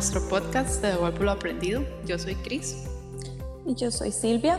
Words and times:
Nuestro 0.00 0.26
podcast 0.30 0.80
de 0.80 0.92
Devuelvo 0.92 1.24
lo 1.24 1.30
Aprendido. 1.30 1.84
Yo 2.06 2.18
soy 2.18 2.34
Cris. 2.34 2.88
Y 3.66 3.74
yo 3.74 3.90
soy 3.90 4.12
Silvia. 4.12 4.58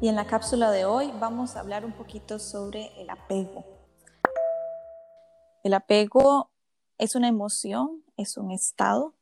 Y 0.00 0.08
en 0.08 0.14
la 0.14 0.26
cápsula 0.26 0.70
de 0.70 0.86
hoy 0.86 1.12
vamos 1.20 1.56
a 1.56 1.60
hablar 1.60 1.84
un 1.84 1.92
poquito 1.92 2.38
sobre 2.38 2.98
el 2.98 3.10
apego. 3.10 3.66
El 5.62 5.74
apego 5.74 6.48
es 6.96 7.14
una 7.16 7.28
emoción, 7.28 8.02
es 8.16 8.38
un 8.38 8.50
estado, 8.50 9.12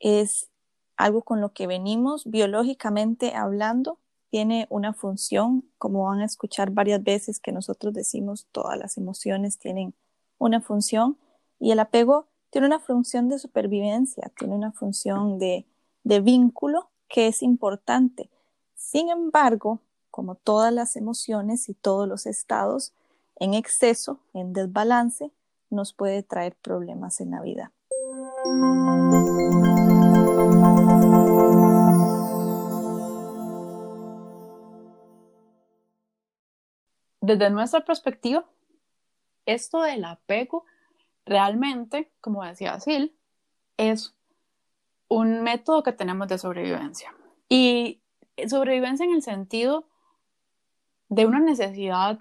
es 0.00 0.50
algo 0.98 1.22
con 1.22 1.40
lo 1.40 1.54
que 1.54 1.66
venimos 1.66 2.26
biológicamente 2.26 3.34
hablando, 3.34 3.98
tiene 4.28 4.66
una 4.68 4.92
función, 4.92 5.64
como 5.78 6.04
van 6.04 6.20
a 6.20 6.26
escuchar 6.26 6.72
varias 6.72 7.02
veces 7.02 7.40
que 7.40 7.52
nosotros 7.52 7.94
decimos, 7.94 8.46
todas 8.52 8.78
las 8.78 8.98
emociones 8.98 9.58
tienen 9.58 9.94
una 10.36 10.60
función 10.60 11.16
y 11.58 11.70
el 11.70 11.78
apego 11.78 12.27
tiene 12.50 12.66
una 12.66 12.78
función 12.78 13.28
de 13.28 13.38
supervivencia, 13.38 14.30
tiene 14.36 14.54
una 14.54 14.72
función 14.72 15.38
de, 15.38 15.66
vínculo 16.04 16.88
que 17.08 17.26
es 17.26 17.42
importante. 17.42 18.30
Sin 18.74 19.10
embargo, 19.10 19.80
como 20.10 20.34
todas 20.36 20.72
las 20.72 20.96
emociones 20.96 21.68
y 21.68 21.74
todos 21.74 22.08
los 22.08 22.26
estados, 22.26 22.92
en 23.36 23.54
exceso, 23.54 24.18
en 24.32 24.52
desbalance, 24.52 25.30
nos 25.70 25.92
puede 25.92 26.22
traer 26.22 26.56
problemas 26.56 27.20
en 27.20 27.30
la 27.30 27.42
vida. 27.42 27.72
Desde 37.20 37.50
nuestra 37.50 37.84
perspectiva, 37.84 38.46
esto 39.44 39.82
del 39.82 40.04
apego 40.04 40.64
realmente, 41.28 42.10
como 42.20 42.44
decía 42.44 42.80
Sil, 42.80 43.14
es 43.76 44.16
un 45.08 45.42
método 45.42 45.82
que 45.82 45.92
tenemos 45.92 46.28
de 46.28 46.38
sobrevivencia. 46.38 47.14
Y 47.48 48.00
sobrevivencia 48.48 49.04
en 49.04 49.12
el 49.12 49.22
sentido 49.22 49.86
de 51.08 51.26
una 51.26 51.40
necesidad 51.40 52.18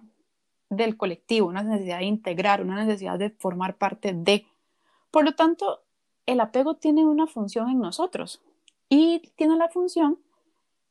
del 0.69 0.97
colectivo, 0.97 1.47
una 1.47 1.63
necesidad 1.63 1.99
de 1.99 2.05
integrar, 2.05 2.61
una 2.61 2.83
necesidad 2.83 3.17
de 3.17 3.29
formar 3.29 3.77
parte 3.77 4.13
de. 4.13 4.45
Por 5.11 5.23
lo 5.23 5.35
tanto, 5.35 5.81
el 6.25 6.39
apego 6.39 6.75
tiene 6.75 7.05
una 7.05 7.27
función 7.27 7.69
en 7.69 7.79
nosotros 7.79 8.41
y 8.89 9.19
tiene 9.35 9.55
la 9.55 9.69
función 9.69 10.19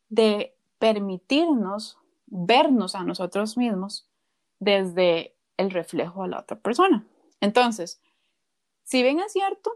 de 0.09 0.55
permitirnos 0.78 1.98
vernos 2.27 2.94
a 2.94 3.05
nosotros 3.05 3.56
mismos 3.56 4.09
desde 4.59 5.34
el 5.56 5.70
reflejo 5.70 6.22
de 6.22 6.28
la 6.28 6.41
otra 6.41 6.59
persona. 6.59 7.05
Entonces, 7.41 8.00
si 8.87 9.03
bien 9.03 9.19
es 9.19 9.33
cierto, 9.33 9.73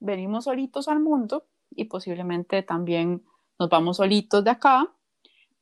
venimos 0.00 0.44
solitos 0.44 0.86
al 0.88 1.00
mundo 1.00 1.46
y 1.70 1.86
posiblemente 1.86 2.62
también 2.62 3.24
nos 3.58 3.70
vamos 3.70 3.96
solitos 3.96 4.44
de 4.44 4.50
acá, 4.50 4.94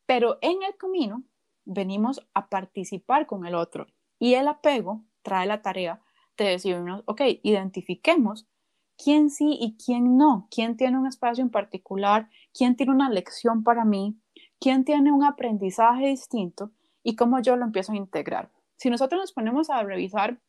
pero 0.04 0.38
en 0.40 0.64
el 0.64 0.76
camino 0.76 1.22
venimos 1.64 2.26
a 2.34 2.48
participar 2.48 3.26
con 3.26 3.46
el 3.46 3.54
otro 3.54 3.86
y 4.18 4.34
el 4.34 4.48
apego 4.48 5.04
trae 5.22 5.46
la 5.46 5.62
tarea 5.62 6.02
de 6.36 6.46
decirnos, 6.46 7.04
ok, 7.06 7.20
identifiquemos 7.44 8.48
quién 8.96 9.30
sí 9.30 9.56
y 9.60 9.76
quién 9.76 10.16
no, 10.16 10.48
quién 10.50 10.76
tiene 10.76 10.98
un 10.98 11.06
espacio 11.06 11.42
en 11.42 11.50
particular, 11.50 12.28
quién 12.52 12.74
tiene 12.74 12.90
una 12.90 13.10
lección 13.10 13.62
para 13.62 13.84
mí, 13.84 14.18
quién 14.58 14.84
tiene 14.84 15.12
un 15.12 15.22
aprendizaje 15.22 16.08
distinto 16.08 16.72
y 17.04 17.14
cómo 17.14 17.40
yo 17.40 17.54
lo 17.54 17.64
empiezo 17.64 17.92
a 17.92 17.96
integrar. 17.96 18.50
Si 18.76 18.90
nosotros 18.90 19.20
nos 19.20 19.32
ponemos 19.32 19.70
a 19.70 19.84
revisar 19.84 20.40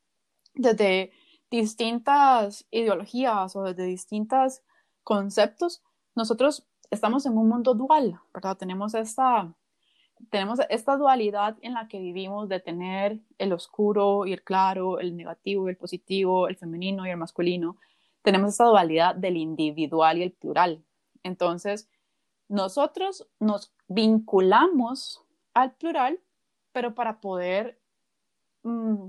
desde 0.56 1.12
distintas 1.52 2.66
ideologías 2.72 3.56
o 3.56 3.64
desde 3.64 3.86
distintos 3.86 4.62
conceptos, 5.04 5.82
nosotros 6.16 6.68
estamos 6.92 7.26
en 7.26 7.38
un 7.38 7.50
mundo 7.50 7.74
dual, 7.74 8.20
¿verdad? 8.34 8.58
Tenemos 8.58 8.94
esta, 8.94 9.54
tenemos 10.30 10.60
esta 10.70 10.98
dualidad 10.98 11.58
en 11.62 11.74
la 11.74 11.88
que 11.88 12.00
vivimos 12.00 12.50
de 12.50 12.60
tener 12.60 13.20
el 13.38 13.54
oscuro 13.54 14.26
y 14.26 14.34
el 14.34 14.44
claro, 14.44 15.00
el 15.00 15.16
negativo 15.16 15.68
y 15.68 15.72
el 15.72 15.78
positivo, 15.78 16.48
el 16.48 16.58
femenino 16.58 17.06
y 17.06 17.10
el 17.10 17.18
masculino. 17.18 17.78
Tenemos 18.22 18.52
esta 18.52 18.66
dualidad 18.66 19.16
del 19.16 19.38
individual 19.38 20.18
y 20.18 20.24
el 20.24 20.32
plural. 20.32 20.84
Entonces, 21.24 21.90
nosotros 22.48 23.28
nos 23.40 23.74
vinculamos 23.88 25.24
al 25.54 25.74
plural, 25.74 26.20
pero 26.72 26.96
para 26.96 27.20
poder 27.22 27.79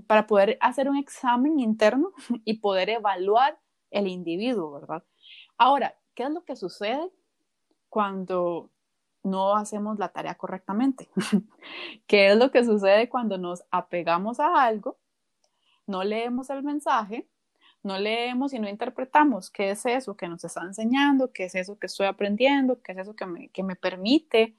para 0.07 0.27
poder 0.27 0.57
hacer 0.61 0.89
un 0.89 0.97
examen 0.97 1.59
interno 1.59 2.13
y 2.45 2.59
poder 2.59 2.91
evaluar 2.91 3.59
el 3.91 4.07
individuo, 4.07 4.73
¿verdad? 4.73 5.05
Ahora, 5.59 5.97
¿qué 6.15 6.25
es 6.25 6.31
lo 6.31 6.45
que 6.45 6.57
sucede 6.57 7.11
cuando 7.89 8.71
no 9.23 9.57
hacemos 9.57 9.99
la 9.99 10.09
tarea 10.09 10.37
correctamente? 10.37 11.09
¿Qué 12.07 12.31
es 12.31 12.37
lo 12.37 12.51
que 12.51 12.65
sucede 12.65 13.09
cuando 13.09 13.39
nos 13.39 13.65
apegamos 13.71 14.41
a 14.41 14.63
algo, 14.65 14.99
no 15.87 16.05
leemos 16.05 16.51
el 16.51 16.63
mensaje, 16.63 17.29
no 17.83 17.99
leemos 17.99 18.53
y 18.53 18.59
no 18.59 18.69
interpretamos 18.69 19.51
qué 19.51 19.71
es 19.71 19.85
eso 19.87 20.17
que 20.17 20.29
nos 20.29 20.45
está 20.45 20.63
enseñando, 20.63 21.33
qué 21.33 21.45
es 21.45 21.55
eso 21.55 21.79
que 21.79 21.87
estoy 21.87 22.07
aprendiendo, 22.07 22.81
qué 22.83 22.93
es 22.93 22.99
eso 22.99 23.15
que 23.15 23.27
me, 23.27 23.49
que 23.49 23.63
me 23.63 23.75
permite 23.75 24.57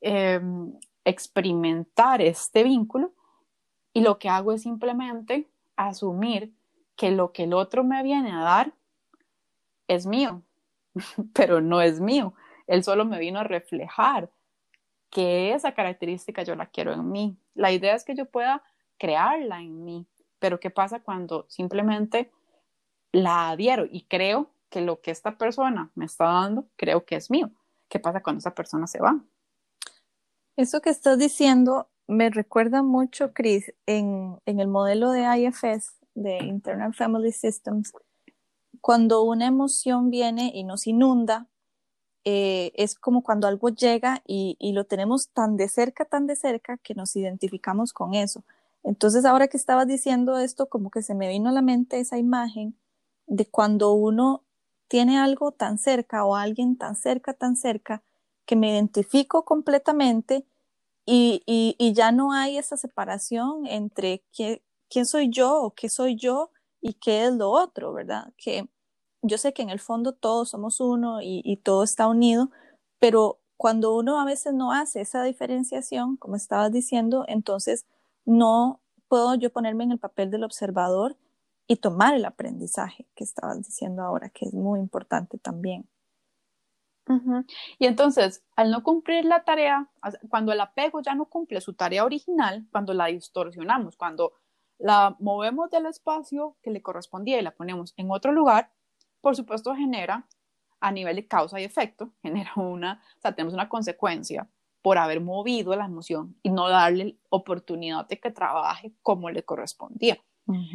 em, 0.00 0.78
experimentar 1.04 2.20
este 2.20 2.64
vínculo? 2.64 3.14
Y 3.94 4.00
lo 4.00 4.18
que 4.18 4.28
hago 4.28 4.52
es 4.52 4.62
simplemente 4.62 5.48
asumir 5.76 6.52
que 6.96 7.12
lo 7.12 7.32
que 7.32 7.44
el 7.44 7.54
otro 7.54 7.84
me 7.84 8.02
viene 8.02 8.32
a 8.32 8.40
dar 8.40 8.74
es 9.88 10.04
mío, 10.04 10.42
pero 11.32 11.60
no 11.60 11.80
es 11.80 12.00
mío. 12.00 12.34
Él 12.66 12.82
solo 12.82 13.04
me 13.04 13.18
vino 13.18 13.38
a 13.38 13.44
reflejar 13.44 14.30
que 15.10 15.54
esa 15.54 15.72
característica 15.72 16.42
yo 16.42 16.56
la 16.56 16.66
quiero 16.66 16.92
en 16.92 17.10
mí. 17.10 17.38
La 17.54 17.70
idea 17.70 17.94
es 17.94 18.04
que 18.04 18.16
yo 18.16 18.26
pueda 18.26 18.62
crearla 18.98 19.60
en 19.60 19.84
mí, 19.84 20.06
pero 20.40 20.58
¿qué 20.58 20.70
pasa 20.70 21.00
cuando 21.00 21.46
simplemente 21.48 22.32
la 23.12 23.50
adhiero 23.50 23.86
y 23.88 24.02
creo 24.02 24.50
que 24.70 24.80
lo 24.80 25.00
que 25.00 25.12
esta 25.12 25.38
persona 25.38 25.92
me 25.94 26.04
está 26.04 26.24
dando, 26.24 26.66
creo 26.76 27.04
que 27.04 27.14
es 27.14 27.30
mío? 27.30 27.50
¿Qué 27.88 28.00
pasa 28.00 28.22
cuando 28.22 28.38
esa 28.38 28.54
persona 28.54 28.88
se 28.88 29.00
va? 29.00 29.20
Eso 30.56 30.80
que 30.80 30.90
estás 30.90 31.16
diciendo 31.18 31.88
me 32.06 32.30
recuerda 32.30 32.82
mucho, 32.82 33.32
Chris, 33.32 33.72
en, 33.86 34.40
el 34.46 34.68
modelo 34.68 35.10
de 35.10 35.22
IFS, 35.22 35.92
de 36.14 36.38
Internal 36.44 36.94
Family 36.94 37.32
Systems, 37.32 37.92
cuando 38.80 39.22
una 39.22 39.46
emoción 39.46 40.10
viene 40.10 40.52
y 40.54 40.64
nos 40.64 40.86
inunda, 40.86 41.48
eh, 42.24 42.72
es 42.76 42.94
como 42.94 43.22
cuando 43.22 43.46
algo 43.46 43.68
llega 43.68 44.22
y, 44.26 44.56
y, 44.58 44.72
lo 44.72 44.84
tenemos 44.84 45.28
tan 45.30 45.56
de 45.56 45.68
cerca, 45.68 46.04
tan 46.04 46.26
de 46.26 46.36
cerca, 46.36 46.78
que 46.78 46.94
nos 46.94 47.16
identificamos 47.16 47.92
con 47.92 48.14
eso. 48.14 48.44
Entonces, 48.82 49.24
ahora 49.24 49.48
que 49.48 49.56
estabas 49.56 49.86
diciendo 49.86 50.38
esto, 50.38 50.68
como 50.68 50.90
que 50.90 51.02
se 51.02 51.14
me 51.14 51.28
vino 51.28 51.50
a 51.50 51.52
la 51.52 51.62
mente 51.62 52.00
esa 52.00 52.18
imagen 52.18 52.76
de 53.26 53.46
cuando 53.46 53.92
uno 53.92 54.44
tiene 54.88 55.18
algo 55.18 55.52
tan 55.52 55.78
cerca 55.78 56.24
o 56.24 56.36
alguien 56.36 56.76
tan 56.76 56.96
cerca, 56.96 57.34
tan 57.34 57.56
cerca, 57.56 58.02
que 58.46 58.56
me 58.56 58.70
identifico 58.70 59.44
completamente 59.44 60.46
y, 61.06 61.42
y, 61.46 61.76
y, 61.78 61.92
ya 61.92 62.12
no 62.12 62.32
hay 62.32 62.56
esa 62.56 62.76
separación 62.76 63.66
entre 63.66 64.24
quién, 64.34 64.62
quién 64.88 65.06
soy 65.06 65.28
yo 65.30 65.62
o 65.62 65.74
qué 65.74 65.88
soy 65.88 66.16
yo 66.16 66.50
y 66.80 66.94
qué 66.94 67.26
es 67.26 67.32
lo 67.34 67.50
otro, 67.50 67.92
¿verdad? 67.92 68.32
Que 68.36 68.68
yo 69.22 69.38
sé 69.38 69.52
que 69.52 69.62
en 69.62 69.70
el 69.70 69.80
fondo 69.80 70.14
todos 70.14 70.50
somos 70.50 70.80
uno 70.80 71.20
y, 71.22 71.42
y 71.44 71.58
todo 71.58 71.84
está 71.84 72.08
unido, 72.08 72.50
pero 72.98 73.40
cuando 73.56 73.94
uno 73.96 74.20
a 74.20 74.24
veces 74.24 74.54
no 74.54 74.72
hace 74.72 75.00
esa 75.00 75.22
diferenciación, 75.22 76.16
como 76.16 76.36
estabas 76.36 76.72
diciendo, 76.72 77.24
entonces 77.28 77.86
no 78.24 78.80
puedo 79.08 79.34
yo 79.34 79.52
ponerme 79.52 79.84
en 79.84 79.92
el 79.92 79.98
papel 79.98 80.30
del 80.30 80.44
observador 80.44 81.16
y 81.66 81.76
tomar 81.76 82.14
el 82.14 82.24
aprendizaje 82.24 83.06
que 83.14 83.24
estabas 83.24 83.62
diciendo 83.62 84.02
ahora, 84.02 84.30
que 84.30 84.46
es 84.46 84.54
muy 84.54 84.80
importante 84.80 85.38
también. 85.38 85.88
Y 87.78 87.86
entonces, 87.86 88.42
al 88.56 88.70
no 88.70 88.82
cumplir 88.82 89.24
la 89.24 89.44
tarea, 89.44 89.90
cuando 90.28 90.52
el 90.52 90.60
apego 90.60 91.02
ya 91.02 91.14
no 91.14 91.26
cumple 91.26 91.60
su 91.60 91.74
tarea 91.74 92.04
original, 92.04 92.66
cuando 92.70 92.94
la 92.94 93.06
distorsionamos, 93.06 93.96
cuando 93.96 94.32
la 94.78 95.16
movemos 95.18 95.70
del 95.70 95.86
espacio 95.86 96.56
que 96.62 96.70
le 96.70 96.82
correspondía 96.82 97.38
y 97.38 97.42
la 97.42 97.54
ponemos 97.54 97.94
en 97.96 98.10
otro 98.10 98.32
lugar, 98.32 98.70
por 99.20 99.36
supuesto 99.36 99.74
genera 99.74 100.26
a 100.80 100.92
nivel 100.92 101.16
de 101.16 101.26
causa 101.26 101.60
y 101.60 101.64
efecto, 101.64 102.12
genera 102.22 102.52
una, 102.56 103.02
o 103.16 103.20
sea, 103.20 103.34
tenemos 103.34 103.54
una 103.54 103.68
consecuencia 103.68 104.48
por 104.82 104.98
haber 104.98 105.20
movido 105.22 105.74
la 105.74 105.86
emoción 105.86 106.36
y 106.42 106.50
no 106.50 106.68
darle 106.68 107.18
oportunidad 107.30 108.06
de 108.06 108.20
que 108.20 108.30
trabaje 108.30 108.92
como 109.02 109.30
le 109.30 109.42
correspondía. 109.42 110.18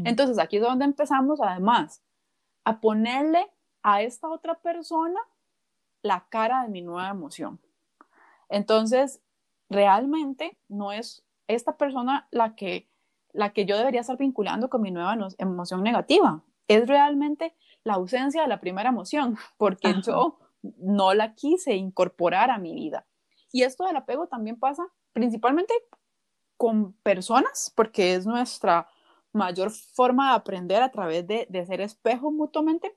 Entonces, 0.04 0.40
aquí 0.40 0.58
es 0.58 0.64
donde 0.64 0.86
empezamos 0.86 1.40
además 1.40 2.02
a 2.64 2.80
ponerle 2.82 3.46
a 3.84 4.02
esta 4.02 4.28
otra 4.28 4.56
persona 4.56 5.20
la 6.02 6.28
cara 6.30 6.64
de 6.64 6.70
mi 6.70 6.82
nueva 6.82 7.10
emoción. 7.10 7.60
Entonces, 8.50 9.22
realmente 9.70 10.58
no 10.68 10.92
es 10.92 11.24
esta 11.48 11.78
persona 11.78 12.28
la 12.32 12.56
que, 12.56 12.90
la 13.32 13.54
que 13.54 13.66
yo 13.66 13.78
debería 13.78 14.02
estar 14.02 14.18
vinculando 14.18 14.70
con 14.70 14.82
mi 14.82 14.92
nueva 14.92 15.16
emoción 15.38 15.84
negativa. 15.84 16.44
es 16.68 16.88
realmente 16.88 17.56
la 17.84 17.96
ausencia 17.96 18.44
de 18.44 18.48
la 18.48 18.60
primera 18.60 18.90
emoción, 18.90 19.38
porque 19.58 19.96
yo 20.04 20.38
no 20.62 21.14
la 21.14 21.34
quise 21.34 21.76
incorporar 21.76 22.52
a 22.52 22.60
mi 22.60 22.74
vida. 22.74 23.06
Y 23.52 23.64
esto 23.64 23.86
del 23.86 23.96
apego 23.96 24.28
también 24.28 24.60
pasa 24.60 24.88
principalmente 25.14 25.74
con 26.58 26.94
personas, 26.94 27.72
porque 27.76 28.14
es 28.14 28.28
nuestra 28.28 28.88
mayor 29.32 29.72
forma 29.72 30.30
de 30.30 30.36
aprender 30.36 30.84
a 30.84 30.92
través 30.92 31.26
de, 31.26 31.48
de 31.50 31.66
ser 31.66 31.82
espejo 31.82 32.32
mutuamente, 32.32 32.96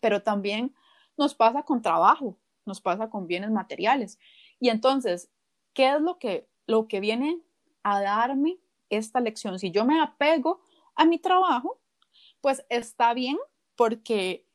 pero 0.00 0.22
también 0.22 0.74
nos 1.16 1.34
pasa 1.34 1.62
con 1.62 1.82
trabajo, 1.82 2.36
nos 2.64 2.80
pasa 2.80 3.08
con 3.10 3.26
bienes 3.26 3.50
materiales. 3.50 4.18
Y 4.60 4.68
entonces, 4.68 5.30
¿qué 5.72 5.94
es 5.94 6.00
lo 6.00 6.18
que, 6.18 6.48
lo 6.66 6.88
que 6.88 7.00
viene 7.00 7.40
a 7.82 8.00
darme 8.00 8.58
esta 8.90 9.20
lección? 9.20 9.58
Si 9.58 9.70
yo 9.70 9.84
me 9.84 10.00
apego 10.00 10.60
a 10.94 11.04
mi 11.04 11.18
trabajo, 11.18 11.80
pues 12.40 12.64
está 12.68 13.14
bien 13.14 13.36
porque 13.76 14.46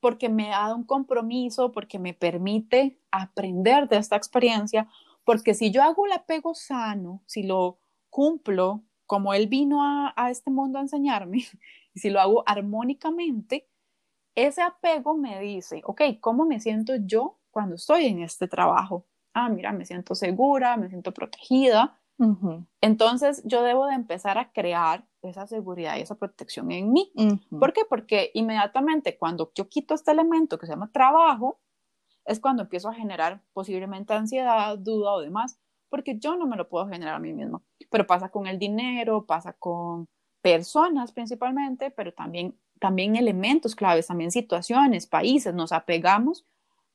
porque 0.00 0.28
me 0.28 0.48
dado 0.50 0.76
un 0.76 0.84
compromiso, 0.84 1.72
porque 1.72 1.98
me 1.98 2.14
permite 2.14 2.96
aprender 3.10 3.88
de 3.88 3.96
esta 3.96 4.14
experiencia, 4.14 4.88
porque 5.24 5.52
si 5.54 5.72
yo 5.72 5.82
hago 5.82 6.06
el 6.06 6.12
apego 6.12 6.54
sano, 6.54 7.22
si 7.26 7.42
lo 7.42 7.80
cumplo 8.08 8.84
como 9.06 9.34
él 9.34 9.48
vino 9.48 9.82
a, 9.82 10.12
a 10.16 10.30
este 10.30 10.50
mundo 10.50 10.78
a 10.78 10.82
enseñarme, 10.82 11.38
y 11.94 11.98
si 11.98 12.10
lo 12.10 12.20
hago 12.20 12.44
armónicamente, 12.46 13.66
ese 14.36 14.62
apego 14.62 15.16
me 15.16 15.40
dice, 15.40 15.82
ok, 15.84 16.02
¿cómo 16.20 16.44
me 16.44 16.60
siento 16.60 16.94
yo 16.96 17.38
cuando 17.50 17.74
estoy 17.74 18.06
en 18.06 18.22
este 18.22 18.46
trabajo? 18.46 19.06
Ah, 19.34 19.48
mira, 19.48 19.72
me 19.72 19.84
siento 19.84 20.14
segura, 20.14 20.76
me 20.76 20.88
siento 20.88 21.12
protegida. 21.12 21.98
Entonces 22.80 23.42
yo 23.44 23.62
debo 23.62 23.86
de 23.86 23.94
empezar 23.94 24.38
a 24.38 24.52
crear 24.52 25.06
esa 25.22 25.46
seguridad 25.46 25.96
y 25.96 26.02
esa 26.02 26.14
protección 26.14 26.70
en 26.70 26.92
mí. 26.92 27.12
¿Por 27.58 27.72
qué? 27.72 27.82
Porque 27.88 28.30
inmediatamente 28.34 29.18
cuando 29.18 29.50
yo 29.54 29.68
quito 29.68 29.94
este 29.94 30.12
elemento 30.12 30.58
que 30.58 30.66
se 30.66 30.72
llama 30.72 30.92
trabajo, 30.92 31.60
es 32.24 32.40
cuando 32.40 32.62
empiezo 32.62 32.88
a 32.88 32.94
generar 32.94 33.42
posiblemente 33.52 34.12
ansiedad, 34.12 34.76
duda 34.78 35.12
o 35.12 35.20
demás, 35.20 35.58
porque 35.88 36.18
yo 36.18 36.36
no 36.36 36.46
me 36.46 36.56
lo 36.56 36.68
puedo 36.68 36.88
generar 36.88 37.14
a 37.14 37.20
mí 37.20 37.32
mismo. 37.32 37.62
Pero 37.90 38.06
pasa 38.06 38.30
con 38.30 38.46
el 38.46 38.58
dinero, 38.58 39.24
pasa 39.26 39.52
con 39.52 40.08
personas 40.42 41.12
principalmente, 41.12 41.90
pero 41.90 42.12
también, 42.12 42.58
también 42.78 43.16
elementos 43.16 43.74
claves, 43.74 44.06
también 44.06 44.30
situaciones, 44.30 45.06
países, 45.06 45.54
nos 45.54 45.72
apegamos 45.72 46.44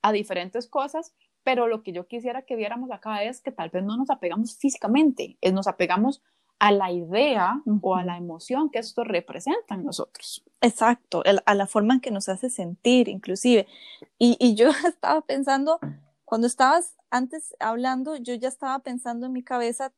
a 0.02 0.12
diferentes 0.12 0.68
cosas, 0.68 1.14
pero 1.44 1.68
lo 1.68 1.84
que 1.84 1.92
yo 1.92 2.08
quisiera 2.08 2.44
que 2.44 2.56
viéramos 2.56 2.92
acá 2.92 3.24
es 3.24 3.42
que 3.42 3.52
tal 3.52 3.70
vez 3.70 3.84
no 3.84 3.98
nos 3.98 4.10
apegamos 4.10 4.56
físicamente, 4.56 5.38
es 5.42 5.54
nos 5.54 5.68
apegamos 5.68 6.22
a 6.60 6.72
la 6.72 6.92
idea 6.92 7.60
o 7.82 7.96
a 7.96 8.04
la 8.04 8.18
emoción 8.18 8.70
que 8.70 8.78
esto 8.78 9.04
representa 9.04 9.74
en 9.74 9.84
nosotros. 9.84 10.44
Exacto, 10.62 11.24
a 11.46 11.56
la 11.56 11.66
forma 11.66 11.96
en 11.96 12.02
que 12.02 12.12
nos 12.12 12.30
hace 12.30 12.52
sentir, 12.52 13.08
inclusive. 13.10 13.66
Y, 14.20 14.38
y, 14.40 14.54
yo 14.54 14.70
estaba 14.88 15.22
pensando, 15.22 15.80
cuando 16.24 16.46
estabas 16.46 16.96
antes 17.10 17.56
hablando, 17.60 18.16
yo 18.16 18.36
ya 18.36 18.48
estaba 18.48 18.78
pensando 18.80 19.26
en 19.26 19.34
mi 19.34 19.44
cabeza 19.44 19.92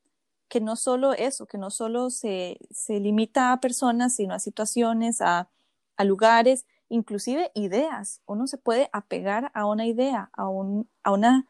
que 0.48 0.62
no 0.62 0.76
solo 0.76 1.12
eso, 1.12 1.44
que 1.46 1.58
no 1.58 1.70
solo 1.70 2.08
se, 2.08 2.58
se 2.70 2.98
limita 2.98 3.52
a 3.52 3.60
personas, 3.60 4.14
sino 4.14 4.32
a 4.32 4.38
situaciones, 4.38 5.20
a, 5.20 5.50
a, 5.96 6.04
lugares, 6.04 6.66
inclusive 6.88 7.50
ideas. 7.54 8.20
Uno 8.26 8.46
se 8.46 8.58
puede 8.58 8.88
apegar 8.92 9.50
a 9.54 9.66
una 9.66 9.86
idea, 9.86 10.30
a, 10.32 10.48
un, 10.48 10.88
a 11.02 11.12
una 11.12 11.46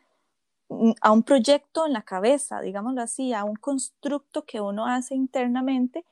a 1.02 1.12
un 1.12 1.23
proyecto 1.23 1.87
en 1.87 1.93
la 1.93 2.02
cabeza, 2.02 2.61
digámoslo 2.61 3.02
así, 3.02 3.32
a 3.32 3.44
un 3.44 3.55
constructo 3.55 4.44
que 4.44 4.61
uno 4.61 4.87
hace 4.87 5.14
internamente 5.14 6.05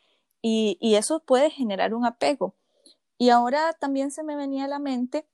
y, 0.43 0.77
y, 0.81 0.97
eso 0.97 1.21
puede 1.21 1.51
generar 1.51 1.95
un 1.95 2.05
apego. 2.05 2.55
Y 3.19 3.31
ahora 3.31 3.73
también 3.73 4.11
se 4.11 4.23
me 4.23 4.37
venía 4.37 4.67
a 4.67 4.69
la 4.69 4.79
mente 4.79 5.27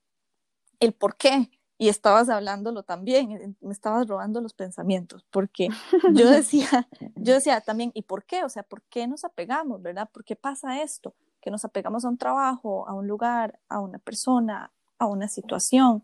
el 0.81 0.93
por 0.93 1.17
qué, 1.17 1.51
y 1.79 1.89
estabas 1.89 2.29
hablándolo 2.29 2.83
también, 2.83 3.31
eh, 3.31 3.55
me 3.61 3.73
estabas 3.73 4.07
robando 4.09 4.41
los 4.41 4.53
pensamientos, 4.53 5.25
porque 5.31 5.69
yo 6.13 6.29
decía, 6.31 6.89
yo 7.15 7.35
decía 7.35 7.61
también, 7.61 7.93
¿y 7.95 8.03
por 8.03 8.25
qué? 8.25 8.43
O 8.43 8.49
sea, 8.49 8.65
¿por 8.65 8.83
qué 8.83 9.07
nos 9.07 9.25
apegamos, 9.25 9.81
verdad? 9.81 10.11
¿Por 10.13 10.25
qué 10.25 10.35
pasa 10.35 10.83
esto? 10.83 11.15
Que 11.41 11.51
nos 11.51 11.65
apegamos 11.65 12.05
a 12.05 12.09
un 12.09 12.19
trabajo, 12.19 12.89
a 12.89 12.95
un 12.95 13.07
lugar, 13.07 13.59
a 13.69 13.81
una 13.81 13.99
persona, 13.99 14.73
a 14.99 15.07
una 15.07 15.29
situación. 15.29 16.03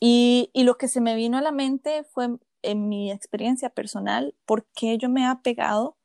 Y, 0.00 0.50
y, 0.52 0.64
lo 0.64 0.78
que 0.78 0.88
se 0.88 1.00
me 1.00 1.16
vino 1.16 1.38
a 1.38 1.42
la 1.42 1.50
mente 1.50 2.04
fue 2.04 2.38
en 2.62 2.88
mi 2.88 3.10
experiencia 3.10 3.70
personal, 3.70 4.34
por 4.46 4.64
qué 4.74 4.98
yo 4.98 5.08
me 5.08 5.22
he 5.22 5.26
apegado 5.26 5.96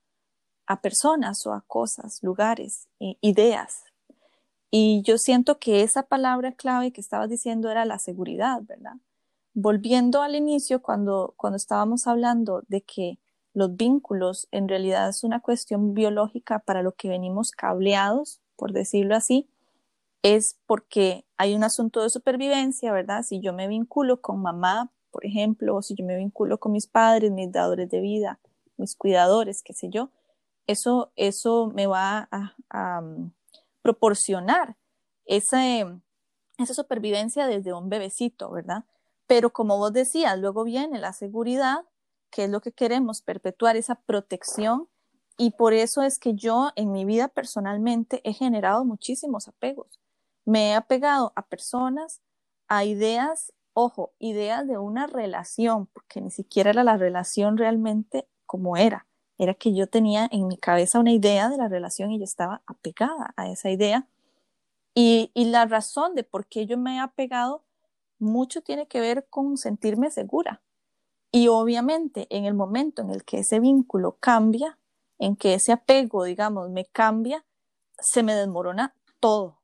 a 0.65 0.81
personas 0.81 1.45
o 1.45 1.53
a 1.53 1.61
cosas, 1.61 2.21
lugares, 2.23 2.87
ideas. 2.99 3.83
Y 4.71 5.01
yo 5.03 5.17
siento 5.17 5.59
que 5.59 5.83
esa 5.83 6.03
palabra 6.03 6.53
clave 6.53 6.91
que 6.91 7.01
estabas 7.01 7.29
diciendo 7.29 7.69
era 7.69 7.85
la 7.85 7.99
seguridad, 7.99 8.61
¿verdad? 8.63 8.95
Volviendo 9.53 10.21
al 10.21 10.35
inicio, 10.35 10.81
cuando, 10.81 11.33
cuando 11.37 11.57
estábamos 11.57 12.07
hablando 12.07 12.63
de 12.67 12.81
que 12.81 13.19
los 13.53 13.75
vínculos 13.75 14.47
en 14.51 14.67
realidad 14.67 15.09
es 15.09 15.23
una 15.23 15.39
cuestión 15.39 15.93
biológica 15.93 16.59
para 16.59 16.81
lo 16.81 16.93
que 16.93 17.09
venimos 17.09 17.51
cableados, 17.51 18.41
por 18.55 18.73
decirlo 18.73 19.15
así, 19.15 19.47
es 20.23 20.57
porque 20.65 21.25
hay 21.37 21.53
un 21.53 21.63
asunto 21.63 22.01
de 22.01 22.09
supervivencia, 22.09 22.91
¿verdad? 22.91 23.23
Si 23.23 23.39
yo 23.41 23.53
me 23.53 23.67
vinculo 23.67 24.21
con 24.21 24.41
mamá, 24.41 24.91
por 25.11 25.25
ejemplo, 25.25 25.75
o 25.75 25.81
si 25.81 25.95
yo 25.95 26.05
me 26.05 26.15
vinculo 26.15 26.59
con 26.59 26.71
mis 26.71 26.87
padres, 26.87 27.31
mis 27.31 27.51
dadores 27.51 27.89
de 27.89 27.99
vida, 27.99 28.39
mis 28.77 28.95
cuidadores, 28.95 29.61
qué 29.61 29.73
sé 29.73 29.89
yo, 29.89 30.09
eso, 30.65 31.11
eso 31.15 31.71
me 31.75 31.87
va 31.87 32.29
a, 32.31 33.01
mm, 33.01 33.31
proporcionar 33.81 34.77
esa, 35.25 35.61
esa 36.57 36.73
supervivencia 36.73 37.47
desde 37.47 37.73
un 37.73 37.89
bebecito, 37.89 38.49
¿verdad? 38.49 38.85
Pero 39.27 39.51
como 39.51 39.77
vos 39.77 39.91
decías, 39.93 40.39
luego 40.39 40.63
viene 40.63 40.99
la 40.99 41.11
seguridad, 41.13 41.85
que 42.33 42.45
es 42.45 42.49
lo 42.49 42.61
que 42.61 42.71
queremos, 42.71 43.21
perpetuar 43.21 43.77
esa 43.77 43.95
protección 43.95 44.89
y 45.37 45.51
por 45.51 45.73
eso 45.73 46.01
es 46.01 46.19
que 46.19 46.33
yo 46.33 46.71
en 46.75 46.91
mi 46.91 47.05
vida 47.05 47.27
personalmente 47.27 48.21
he 48.23 48.33
generado 48.33 48.85
muchísimos 48.85 49.47
apegos 49.47 49.99
me 50.45 50.69
he 50.69 50.73
apegado 50.73 51.33
a 51.35 51.45
personas, 51.45 52.21
a 52.67 52.83
ideas, 52.85 53.53
ojo, 53.73 54.13
ideas 54.19 54.67
de 54.67 54.77
una 54.77 55.07
relación, 55.07 55.87
porque 55.87 56.21
ni 56.21 56.31
siquiera 56.31 56.71
era 56.71 56.83
la 56.83 56.97
relación 56.97 57.57
realmente 57.57 58.27
como 58.45 58.77
era. 58.77 59.07
Era 59.37 59.53
que 59.53 59.73
yo 59.73 59.87
tenía 59.87 60.27
en 60.31 60.47
mi 60.47 60.57
cabeza 60.57 60.99
una 60.99 61.11
idea 61.11 61.49
de 61.49 61.57
la 61.57 61.67
relación 61.67 62.11
y 62.11 62.19
yo 62.19 62.23
estaba 62.23 62.61
apegada 62.67 63.33
a 63.35 63.49
esa 63.49 63.69
idea. 63.69 64.07
Y, 64.93 65.31
y 65.33 65.45
la 65.45 65.65
razón 65.65 66.13
de 66.13 66.23
por 66.23 66.45
qué 66.45 66.65
yo 66.67 66.77
me 66.77 66.97
he 66.97 66.99
apegado 66.99 67.63
mucho 68.19 68.61
tiene 68.61 68.87
que 68.87 69.01
ver 69.01 69.27
con 69.29 69.57
sentirme 69.57 70.11
segura. 70.11 70.61
Y 71.33 71.49
obviamente 71.49 72.27
en 72.29 72.45
el 72.45 72.53
momento 72.53 73.01
en 73.01 73.09
el 73.09 73.25
que 73.25 73.39
ese 73.39 73.59
vínculo 73.59 74.17
cambia, 74.21 74.79
en 75.19 75.35
que 75.35 75.55
ese 75.55 75.73
apego, 75.73 76.23
digamos, 76.23 76.69
me 76.69 76.85
cambia, 76.85 77.43
se 77.99 78.23
me 78.23 78.33
desmorona 78.35 78.95
todo 79.19 79.63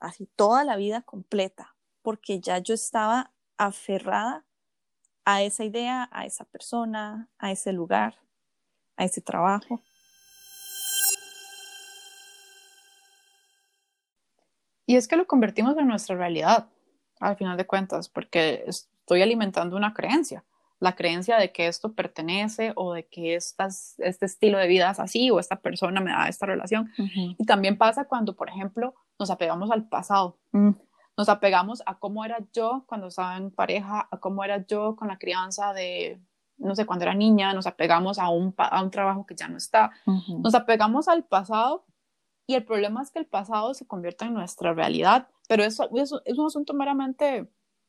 así 0.00 0.26
toda 0.36 0.64
la 0.64 0.76
vida 0.76 1.02
completa, 1.02 1.74
porque 2.02 2.40
ya 2.40 2.58
yo 2.58 2.74
estaba 2.74 3.32
aferrada 3.56 4.44
a 5.24 5.42
esa 5.42 5.64
idea, 5.64 6.08
a 6.12 6.24
esa 6.24 6.44
persona, 6.44 7.28
a 7.38 7.52
ese 7.52 7.72
lugar, 7.72 8.14
a 8.96 9.04
ese 9.04 9.20
trabajo. 9.20 9.82
Y 14.86 14.96
es 14.96 15.06
que 15.06 15.16
lo 15.16 15.26
convertimos 15.26 15.76
en 15.76 15.86
nuestra 15.86 16.16
realidad, 16.16 16.70
al 17.20 17.36
final 17.36 17.58
de 17.58 17.66
cuentas, 17.66 18.08
porque 18.08 18.64
estoy 18.66 19.20
alimentando 19.20 19.76
una 19.76 19.92
creencia, 19.92 20.44
la 20.80 20.94
creencia 20.94 21.38
de 21.38 21.52
que 21.52 21.66
esto 21.66 21.92
pertenece 21.94 22.72
o 22.76 22.92
de 22.92 23.06
que 23.06 23.34
estas, 23.34 23.98
este 23.98 24.26
estilo 24.26 24.58
de 24.58 24.68
vida 24.68 24.90
es 24.90 25.00
así 25.00 25.30
o 25.30 25.40
esta 25.40 25.56
persona 25.56 26.00
me 26.00 26.12
da 26.12 26.28
esta 26.28 26.46
relación. 26.46 26.90
Y 26.96 27.44
también 27.46 27.76
pasa 27.76 28.04
cuando, 28.04 28.36
por 28.36 28.48
ejemplo, 28.48 28.94
nos 29.18 29.30
apegamos 29.30 29.70
al 29.70 29.88
pasado. 29.88 30.38
Mm. 30.52 30.70
Nos 31.16 31.28
apegamos 31.28 31.82
a 31.84 31.98
cómo 31.98 32.24
era 32.24 32.38
yo 32.52 32.84
cuando 32.86 33.08
estaba 33.08 33.36
en 33.36 33.50
pareja, 33.50 34.06
a 34.08 34.18
cómo 34.18 34.44
era 34.44 34.64
yo 34.66 34.94
con 34.94 35.08
la 35.08 35.18
crianza 35.18 35.72
de, 35.72 36.20
no 36.58 36.76
sé, 36.76 36.86
cuando 36.86 37.04
era 37.04 37.14
niña, 37.14 37.52
nos 37.54 37.66
apegamos 37.66 38.20
a 38.20 38.28
un, 38.28 38.54
a 38.56 38.82
un 38.82 38.90
trabajo 38.92 39.26
que 39.26 39.34
ya 39.34 39.48
no 39.48 39.56
está. 39.56 39.90
Nos 40.28 40.54
apegamos 40.54 41.08
al 41.08 41.24
pasado 41.24 41.86
y 42.46 42.54
el 42.54 42.64
problema 42.64 43.02
es 43.02 43.10
que 43.10 43.18
el 43.18 43.26
pasado 43.26 43.74
se 43.74 43.86
convierte 43.86 44.26
en 44.26 44.34
nuestra 44.34 44.72
realidad, 44.74 45.28
pero 45.48 45.64
eso, 45.64 45.88
eso 45.96 46.22
es 46.24 46.38
un 46.38 46.46
asunto 46.46 46.72
meramente 46.72 47.48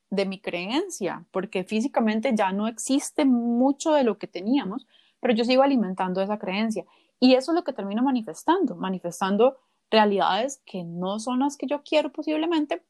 de 0.10 0.26
mi 0.26 0.40
creencia, 0.40 1.26
porque 1.32 1.64
físicamente 1.64 2.32
ya 2.36 2.52
no 2.52 2.68
existe 2.68 3.26
mucho 3.26 3.94
de 3.94 4.04
lo 4.04 4.18
que 4.18 4.28
teníamos, 4.28 4.88
pero 5.20 5.34
yo 5.34 5.44
sigo 5.46 5.64
alimentando 5.64 6.22
esa 6.22 6.40
creencia. 6.40 6.86
Y 7.20 7.36
eso 7.36 7.52
es 7.52 7.56
lo 7.56 7.64
que 7.64 7.74
termino 7.74 8.02
manifestando, 8.04 8.76
manifestando 8.76 9.58
realidades 9.92 10.62
que 10.66 10.84
no 10.84 11.20
son 11.20 11.40
las 11.40 11.58
que 11.58 11.68
yo 11.68 11.84
quiero 11.84 12.12
posiblemente, 12.12 12.84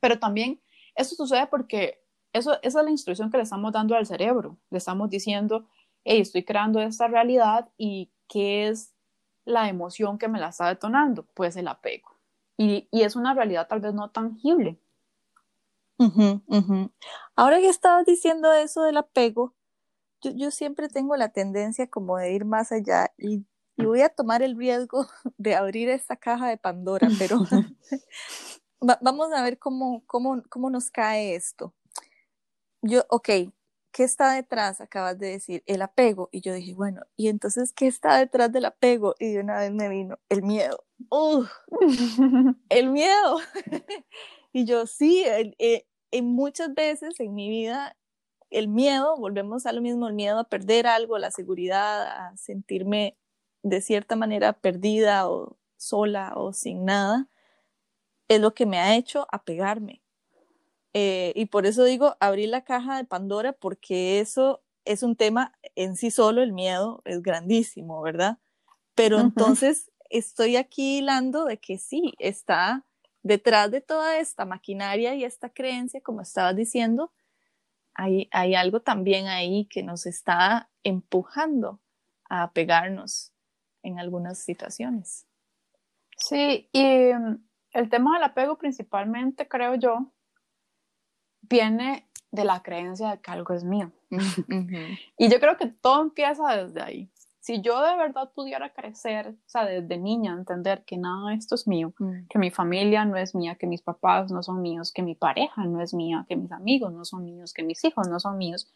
pero 0.00 0.18
también 0.18 0.60
eso 0.94 1.14
sucede 1.14 1.46
porque 1.46 2.00
eso, 2.32 2.54
esa 2.62 2.80
es 2.80 2.84
la 2.84 2.90
instrucción 2.90 3.30
que 3.30 3.38
le 3.38 3.42
estamos 3.44 3.72
dando 3.72 3.94
al 3.96 4.06
cerebro. 4.06 4.58
Le 4.70 4.78
estamos 4.78 5.10
diciendo, 5.10 5.66
hey, 6.04 6.20
estoy 6.20 6.44
creando 6.44 6.80
esta 6.80 7.08
realidad 7.08 7.68
y 7.76 8.10
qué 8.28 8.68
es 8.68 8.94
la 9.44 9.68
emoción 9.68 10.18
que 10.18 10.28
me 10.28 10.38
la 10.40 10.48
está 10.48 10.68
detonando, 10.68 11.24
pues 11.34 11.56
el 11.56 11.68
apego. 11.68 12.10
y, 12.58 12.88
y 12.90 13.02
es 13.02 13.16
una 13.16 13.34
realidad 13.34 13.68
tal 13.68 13.80
vez 13.80 13.94
no 13.94 14.10
tangible. 14.10 14.78
Ahora 17.36 17.58
que 17.58 17.68
estabas 17.68 18.06
diciendo 18.06 18.52
eso 18.52 18.82
del 18.82 18.98
apego, 18.98 19.54
yo, 20.22 20.32
yo, 20.34 20.50
siempre 20.50 20.88
tengo 20.88 21.16
la 21.16 21.28
tendencia 21.28 21.88
como 21.88 22.18
de 22.18 22.32
ir 22.32 22.44
más 22.44 22.72
allá 22.72 23.12
y, 23.18 23.44
y, 23.76 23.84
voy 23.84 24.00
a 24.02 24.08
tomar 24.08 24.42
el 24.42 24.56
riesgo 24.56 25.06
de 25.38 25.54
abrir 25.54 25.88
esta 25.88 26.16
caja 26.16 26.48
de 26.48 26.56
Pandora, 26.56 27.08
pero 27.18 27.38
vamos 29.00 29.32
a 29.32 29.42
ver 29.42 29.58
cómo, 29.58 30.02
cómo, 30.06 30.42
cómo 30.48 30.70
nos 30.70 30.90
cae 30.90 31.34
esto. 31.34 31.74
Yo, 32.82 33.04
ok, 33.08 33.28
¿qué 33.92 34.04
está 34.04 34.32
detrás? 34.34 34.80
Acabas 34.80 35.18
de 35.18 35.28
decir 35.30 35.62
el 35.66 35.82
apego. 35.82 36.28
Y 36.30 36.40
yo 36.40 36.52
dije, 36.54 36.74
bueno, 36.74 37.02
¿y 37.16 37.28
entonces 37.28 37.72
qué 37.72 37.86
está 37.86 38.18
detrás 38.18 38.52
del 38.52 38.66
apego? 38.66 39.14
Y 39.18 39.32
de 39.32 39.40
una 39.40 39.58
vez 39.58 39.72
me 39.72 39.88
vino 39.88 40.18
el 40.28 40.42
miedo. 40.42 40.84
¡Uh! 41.10 41.44
el 42.68 42.90
miedo. 42.90 43.38
y 44.52 44.64
yo, 44.64 44.86
sí, 44.86 45.24
eh, 45.26 45.87
en 46.10 46.26
muchas 46.26 46.74
veces 46.74 47.20
en 47.20 47.34
mi 47.34 47.48
vida, 47.48 47.96
el 48.50 48.68
miedo, 48.68 49.16
volvemos 49.16 49.66
a 49.66 49.72
lo 49.72 49.82
mismo, 49.82 50.08
el 50.08 50.14
miedo 50.14 50.38
a 50.38 50.48
perder 50.48 50.86
algo, 50.86 51.18
la 51.18 51.30
seguridad, 51.30 52.06
a 52.06 52.36
sentirme 52.36 53.16
de 53.62 53.80
cierta 53.80 54.16
manera 54.16 54.52
perdida 54.54 55.28
o 55.28 55.56
sola 55.76 56.32
o 56.36 56.52
sin 56.52 56.84
nada, 56.84 57.28
es 58.28 58.40
lo 58.40 58.54
que 58.54 58.66
me 58.66 58.78
ha 58.78 58.96
hecho 58.96 59.26
apegarme 59.30 60.02
eh, 60.94 61.32
y 61.36 61.46
por 61.46 61.66
eso 61.66 61.84
digo, 61.84 62.16
abrir 62.20 62.48
la 62.48 62.64
caja 62.64 62.96
de 62.96 63.04
Pandora, 63.04 63.52
porque 63.52 64.20
eso 64.20 64.62
es 64.84 65.02
un 65.02 65.16
tema 65.16 65.52
en 65.76 65.96
sí 65.96 66.10
solo, 66.10 66.42
el 66.42 66.52
miedo 66.52 67.02
es 67.04 67.22
grandísimo, 67.22 68.00
¿verdad? 68.02 68.38
Pero 68.94 69.20
entonces 69.20 69.92
estoy 70.10 70.56
aquí 70.56 70.98
hilando 70.98 71.44
de 71.44 71.58
que 71.58 71.78
sí, 71.78 72.14
está 72.18 72.84
detrás 73.28 73.70
de 73.70 73.80
toda 73.82 74.18
esta 74.18 74.44
maquinaria 74.46 75.14
y 75.14 75.22
esta 75.22 75.50
creencia, 75.50 76.00
como 76.00 76.22
estabas 76.22 76.56
diciendo, 76.56 77.12
hay, 77.94 78.28
hay 78.32 78.54
algo 78.54 78.80
también 78.80 79.26
ahí 79.26 79.66
que 79.66 79.82
nos 79.82 80.06
está 80.06 80.70
empujando 80.82 81.80
a 82.28 82.52
pegarnos 82.52 83.32
en 83.82 84.00
algunas 84.00 84.38
situaciones. 84.38 85.26
Sí, 86.16 86.68
y 86.72 87.12
mm, 87.12 87.44
el 87.72 87.90
tema 87.90 88.14
del 88.14 88.24
apego 88.24 88.56
principalmente, 88.56 89.46
creo 89.46 89.74
yo, 89.74 90.10
viene 91.42 92.08
de 92.30 92.44
la 92.44 92.62
creencia 92.62 93.10
de 93.10 93.20
que 93.20 93.30
algo 93.30 93.54
es 93.54 93.62
mío. 93.62 93.92
Y 95.18 95.28
yo 95.28 95.38
creo 95.38 95.56
que 95.58 95.66
todo 95.66 96.00
empieza 96.02 96.56
desde 96.56 96.80
ahí. 96.80 97.10
Si 97.48 97.62
yo 97.62 97.80
de 97.80 97.96
verdad 97.96 98.30
pudiera 98.34 98.74
crecer, 98.74 99.28
o 99.28 99.48
sea, 99.48 99.64
desde 99.64 99.96
niña, 99.96 100.34
entender 100.34 100.84
que 100.84 100.98
nada 100.98 101.30
de 101.30 101.36
esto 101.36 101.54
es 101.54 101.66
mío, 101.66 101.94
mm. 101.98 102.26
que 102.28 102.38
mi 102.38 102.50
familia 102.50 103.06
no 103.06 103.16
es 103.16 103.34
mía, 103.34 103.54
que 103.54 103.66
mis 103.66 103.80
papás 103.80 104.30
no 104.30 104.42
son 104.42 104.60
míos, 104.60 104.92
que 104.92 105.02
mi 105.02 105.14
pareja 105.14 105.64
no 105.64 105.80
es 105.80 105.94
mía, 105.94 106.26
que 106.28 106.36
mis 106.36 106.52
amigos 106.52 106.92
no 106.92 107.06
son 107.06 107.24
míos, 107.24 107.54
que 107.54 107.62
mis 107.62 107.82
hijos 107.84 108.06
no 108.06 108.20
son 108.20 108.36
míos, 108.36 108.70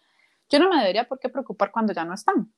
yo 0.49 0.59
no 0.59 0.71
me 0.71 0.79
debería 0.79 1.07
por 1.07 1.19
qué 1.19 1.29
preocupar 1.29 1.71
cuando 1.71 1.93
ya 1.93 2.07
no 2.07 2.15
están. 2.15 2.51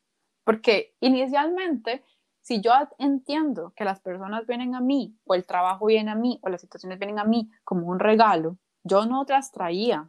Porque 0.45 0.95
inicialmente, 1.01 2.05
si 2.43 2.61
yo 2.61 2.71
entiendo 2.99 3.73
que 3.75 3.85
las 3.85 3.99
personas 3.99 4.47
vienen 4.47 4.77
a 4.77 4.81
mí, 4.81 5.19
o 5.25 5.35
el 5.35 5.45
trabajo 5.45 5.87
viene 5.87 6.13
a 6.13 6.15
mí, 6.15 6.39
o 6.45 6.49
las 6.49 6.61
situaciones 6.61 7.01
vienen 7.01 7.19
a 7.19 7.25
mí 7.25 7.51
como 7.65 7.89
un 7.89 7.99
regalo, 7.99 8.57
yo 8.85 9.05
no 9.05 9.25
las 9.29 9.51
traía, 9.51 10.09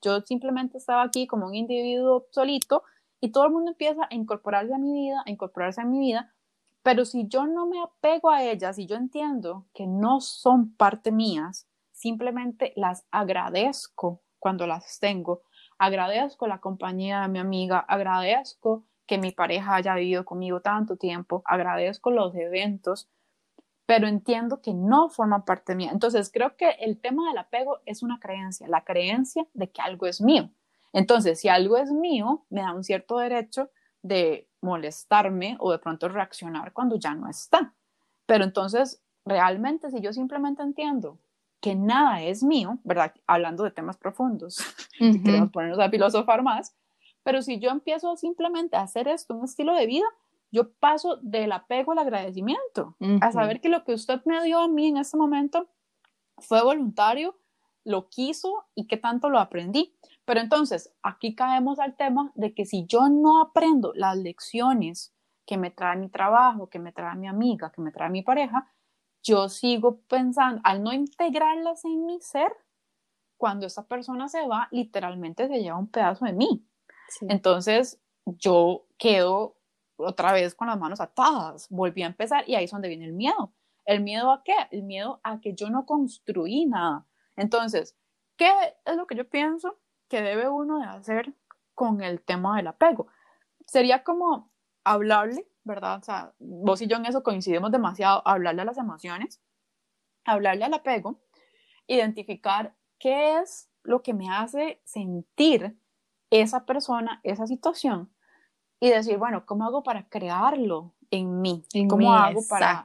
yo, 0.00 0.20
simplemente 0.20 0.78
estaba 0.78 1.02
aquí 1.02 1.26
como 1.26 1.46
un 1.46 1.56
individuo 1.56 2.28
solito 2.30 2.84
y 3.22 3.30
todo 3.30 3.46
el 3.46 3.52
mundo 3.52 3.70
empieza 3.70 4.02
a 4.10 4.14
incorporarse 4.14 4.74
a 4.74 4.78
mi 4.78 4.92
vida, 4.92 5.22
a 5.24 5.30
incorporarse 5.30 5.80
a 5.80 5.84
mi 5.84 6.00
vida, 6.00 6.34
pero 6.82 7.04
si 7.04 7.28
yo 7.28 7.46
no 7.46 7.66
me 7.66 7.80
apego 7.80 8.30
a 8.30 8.42
ellas 8.42 8.80
y 8.80 8.86
yo 8.86 8.96
entiendo 8.96 9.64
que 9.72 9.86
no 9.86 10.20
son 10.20 10.74
parte 10.74 11.12
mías, 11.12 11.68
simplemente 11.92 12.72
las 12.74 13.06
agradezco 13.12 14.20
cuando 14.40 14.66
las 14.66 14.98
tengo, 14.98 15.42
agradezco 15.78 16.48
la 16.48 16.58
compañía 16.58 17.20
de 17.20 17.28
mi 17.28 17.38
amiga, 17.38 17.78
agradezco 17.78 18.82
que 19.06 19.18
mi 19.18 19.30
pareja 19.30 19.76
haya 19.76 19.94
vivido 19.94 20.24
conmigo 20.24 20.60
tanto 20.60 20.96
tiempo, 20.96 21.42
agradezco 21.44 22.10
los 22.10 22.34
eventos, 22.34 23.08
pero 23.86 24.08
entiendo 24.08 24.60
que 24.60 24.74
no 24.74 25.10
forman 25.10 25.44
parte 25.44 25.76
mía. 25.76 25.92
Entonces, 25.92 26.28
creo 26.32 26.56
que 26.56 26.70
el 26.80 27.00
tema 27.00 27.28
del 27.28 27.38
apego 27.38 27.78
es 27.86 28.02
una 28.02 28.18
creencia, 28.18 28.66
la 28.66 28.82
creencia 28.82 29.46
de 29.54 29.70
que 29.70 29.80
algo 29.80 30.06
es 30.06 30.20
mío. 30.20 30.50
Entonces, 30.92 31.40
si 31.40 31.48
algo 31.48 31.76
es 31.76 31.90
mío, 31.90 32.44
me 32.50 32.62
da 32.62 32.72
un 32.72 32.84
cierto 32.84 33.18
derecho 33.18 33.70
de 34.02 34.48
molestarme 34.60 35.56
o 35.58 35.72
de 35.72 35.78
pronto 35.78 36.08
reaccionar 36.08 36.72
cuando 36.72 36.96
ya 36.96 37.14
no 37.14 37.28
está. 37.28 37.74
Pero 38.26 38.44
entonces, 38.44 39.02
realmente, 39.24 39.90
si 39.90 40.00
yo 40.00 40.12
simplemente 40.12 40.62
entiendo 40.62 41.18
que 41.60 41.74
nada 41.76 42.22
es 42.22 42.42
mío, 42.42 42.78
¿verdad? 42.82 43.14
Hablando 43.26 43.62
de 43.64 43.70
temas 43.70 43.96
profundos, 43.96 44.58
queremos 45.24 45.50
ponernos 45.50 45.78
a 45.78 45.88
filosofar 45.88 46.42
más, 46.42 46.74
pero 47.22 47.40
si 47.40 47.60
yo 47.60 47.70
empiezo 47.70 48.16
simplemente 48.16 48.76
a 48.76 48.82
hacer 48.82 49.06
esto, 49.08 49.34
un 49.34 49.44
estilo 49.44 49.74
de 49.74 49.86
vida, 49.86 50.06
yo 50.50 50.72
paso 50.72 51.16
del 51.22 51.52
apego 51.52 51.92
al 51.92 51.98
agradecimiento, 51.98 52.96
a 53.20 53.32
saber 53.32 53.60
que 53.60 53.70
lo 53.70 53.84
que 53.84 53.94
usted 53.94 54.20
me 54.26 54.42
dio 54.44 54.58
a 54.58 54.68
mí 54.68 54.88
en 54.88 54.98
este 54.98 55.16
momento 55.16 55.68
fue 56.36 56.62
voluntario, 56.62 57.38
lo 57.84 58.08
quiso 58.10 58.66
y 58.74 58.86
que 58.86 58.98
tanto 58.98 59.30
lo 59.30 59.38
aprendí. 59.38 59.94
Pero 60.24 60.40
entonces, 60.40 60.92
aquí 61.02 61.34
caemos 61.34 61.78
al 61.78 61.96
tema 61.96 62.32
de 62.34 62.54
que 62.54 62.64
si 62.64 62.86
yo 62.86 63.08
no 63.08 63.40
aprendo 63.40 63.92
las 63.94 64.16
lecciones 64.16 65.12
que 65.44 65.56
me 65.56 65.70
trae 65.70 65.96
mi 65.96 66.08
trabajo, 66.08 66.68
que 66.68 66.78
me 66.78 66.92
trae 66.92 67.16
mi 67.16 67.26
amiga, 67.26 67.72
que 67.72 67.80
me 67.80 67.90
trae 67.90 68.10
mi 68.10 68.22
pareja, 68.22 68.72
yo 69.22 69.48
sigo 69.48 70.00
pensando, 70.02 70.60
al 70.64 70.82
no 70.82 70.92
integrarlas 70.92 71.84
en 71.84 72.06
mi 72.06 72.20
ser, 72.20 72.52
cuando 73.36 73.66
esa 73.66 73.86
persona 73.86 74.28
se 74.28 74.46
va, 74.46 74.68
literalmente 74.70 75.48
se 75.48 75.60
lleva 75.60 75.78
un 75.78 75.90
pedazo 75.90 76.24
de 76.24 76.32
mí. 76.32 76.64
Entonces, 77.22 78.00
yo 78.24 78.86
quedo 78.98 79.56
otra 79.96 80.32
vez 80.32 80.54
con 80.54 80.68
las 80.68 80.78
manos 80.78 81.00
atadas, 81.00 81.68
volví 81.68 82.02
a 82.02 82.06
empezar 82.06 82.48
y 82.48 82.54
ahí 82.54 82.64
es 82.64 82.70
donde 82.70 82.88
viene 82.88 83.04
el 83.04 83.12
miedo. 83.12 83.52
¿El 83.84 84.00
miedo 84.02 84.30
a 84.30 84.42
qué? 84.44 84.54
El 84.70 84.84
miedo 84.84 85.20
a 85.24 85.40
que 85.40 85.54
yo 85.54 85.70
no 85.70 85.86
construí 85.86 86.66
nada. 86.66 87.06
Entonces, 87.36 87.96
¿qué 88.36 88.50
es 88.84 88.96
lo 88.96 89.06
que 89.06 89.16
yo 89.16 89.28
pienso 89.28 89.78
que 90.12 90.20
debe 90.20 90.46
uno 90.46 90.78
de 90.78 90.84
hacer 90.84 91.32
con 91.74 92.02
el 92.02 92.20
tema 92.20 92.58
del 92.58 92.66
apego? 92.66 93.06
Sería 93.66 94.04
como 94.04 94.52
hablarle, 94.84 95.48
¿verdad? 95.64 96.00
O 96.00 96.02
sea, 96.02 96.34
vos 96.38 96.82
y 96.82 96.86
yo 96.86 96.98
en 96.98 97.06
eso 97.06 97.22
coincidimos 97.22 97.72
demasiado, 97.72 98.20
hablarle 98.26 98.60
a 98.60 98.66
las 98.66 98.76
emociones, 98.76 99.40
hablarle 100.26 100.66
al 100.66 100.74
apego, 100.74 101.22
identificar 101.86 102.74
qué 102.98 103.38
es 103.38 103.70
lo 103.84 104.02
que 104.02 104.12
me 104.12 104.28
hace 104.28 104.82
sentir 104.84 105.80
esa 106.28 106.66
persona, 106.66 107.20
esa 107.22 107.46
situación, 107.46 108.12
y 108.80 108.90
decir, 108.90 109.16
bueno, 109.16 109.46
¿cómo 109.46 109.64
hago 109.64 109.82
para 109.82 110.10
crearlo 110.10 110.92
en 111.10 111.40
mí? 111.40 111.64
¿Cómo 111.88 112.12
hago 112.12 112.40
para 112.50 112.84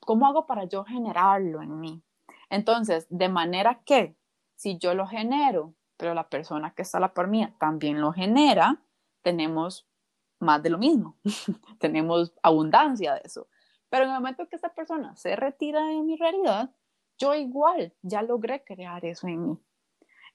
cómo 0.00 0.26
hago 0.26 0.44
para 0.46 0.64
yo 0.64 0.82
generarlo 0.82 1.62
en 1.62 1.78
mí? 1.78 2.02
Entonces, 2.50 3.06
de 3.10 3.28
manera 3.28 3.80
que 3.84 4.16
si 4.56 4.76
yo 4.76 4.92
lo 4.94 5.06
genero, 5.06 5.76
pero 5.96 6.14
la 6.14 6.28
persona 6.28 6.74
que 6.74 6.82
está 6.82 6.98
a 6.98 7.00
la 7.00 7.14
par 7.14 7.28
mía 7.28 7.54
también 7.58 8.00
lo 8.00 8.12
genera, 8.12 8.82
tenemos 9.22 9.86
más 10.38 10.62
de 10.62 10.70
lo 10.70 10.78
mismo. 10.78 11.16
tenemos 11.78 12.32
abundancia 12.42 13.14
de 13.14 13.22
eso. 13.24 13.48
Pero 13.88 14.04
en 14.04 14.10
el 14.10 14.16
momento 14.16 14.48
que 14.48 14.56
esta 14.56 14.74
persona 14.74 15.16
se 15.16 15.36
retira 15.36 15.86
de 15.86 16.02
mi 16.02 16.16
realidad, 16.16 16.70
yo 17.18 17.34
igual 17.34 17.94
ya 18.02 18.22
logré 18.22 18.62
crear 18.64 19.04
eso 19.04 19.26
en 19.26 19.46
mí. 19.46 19.58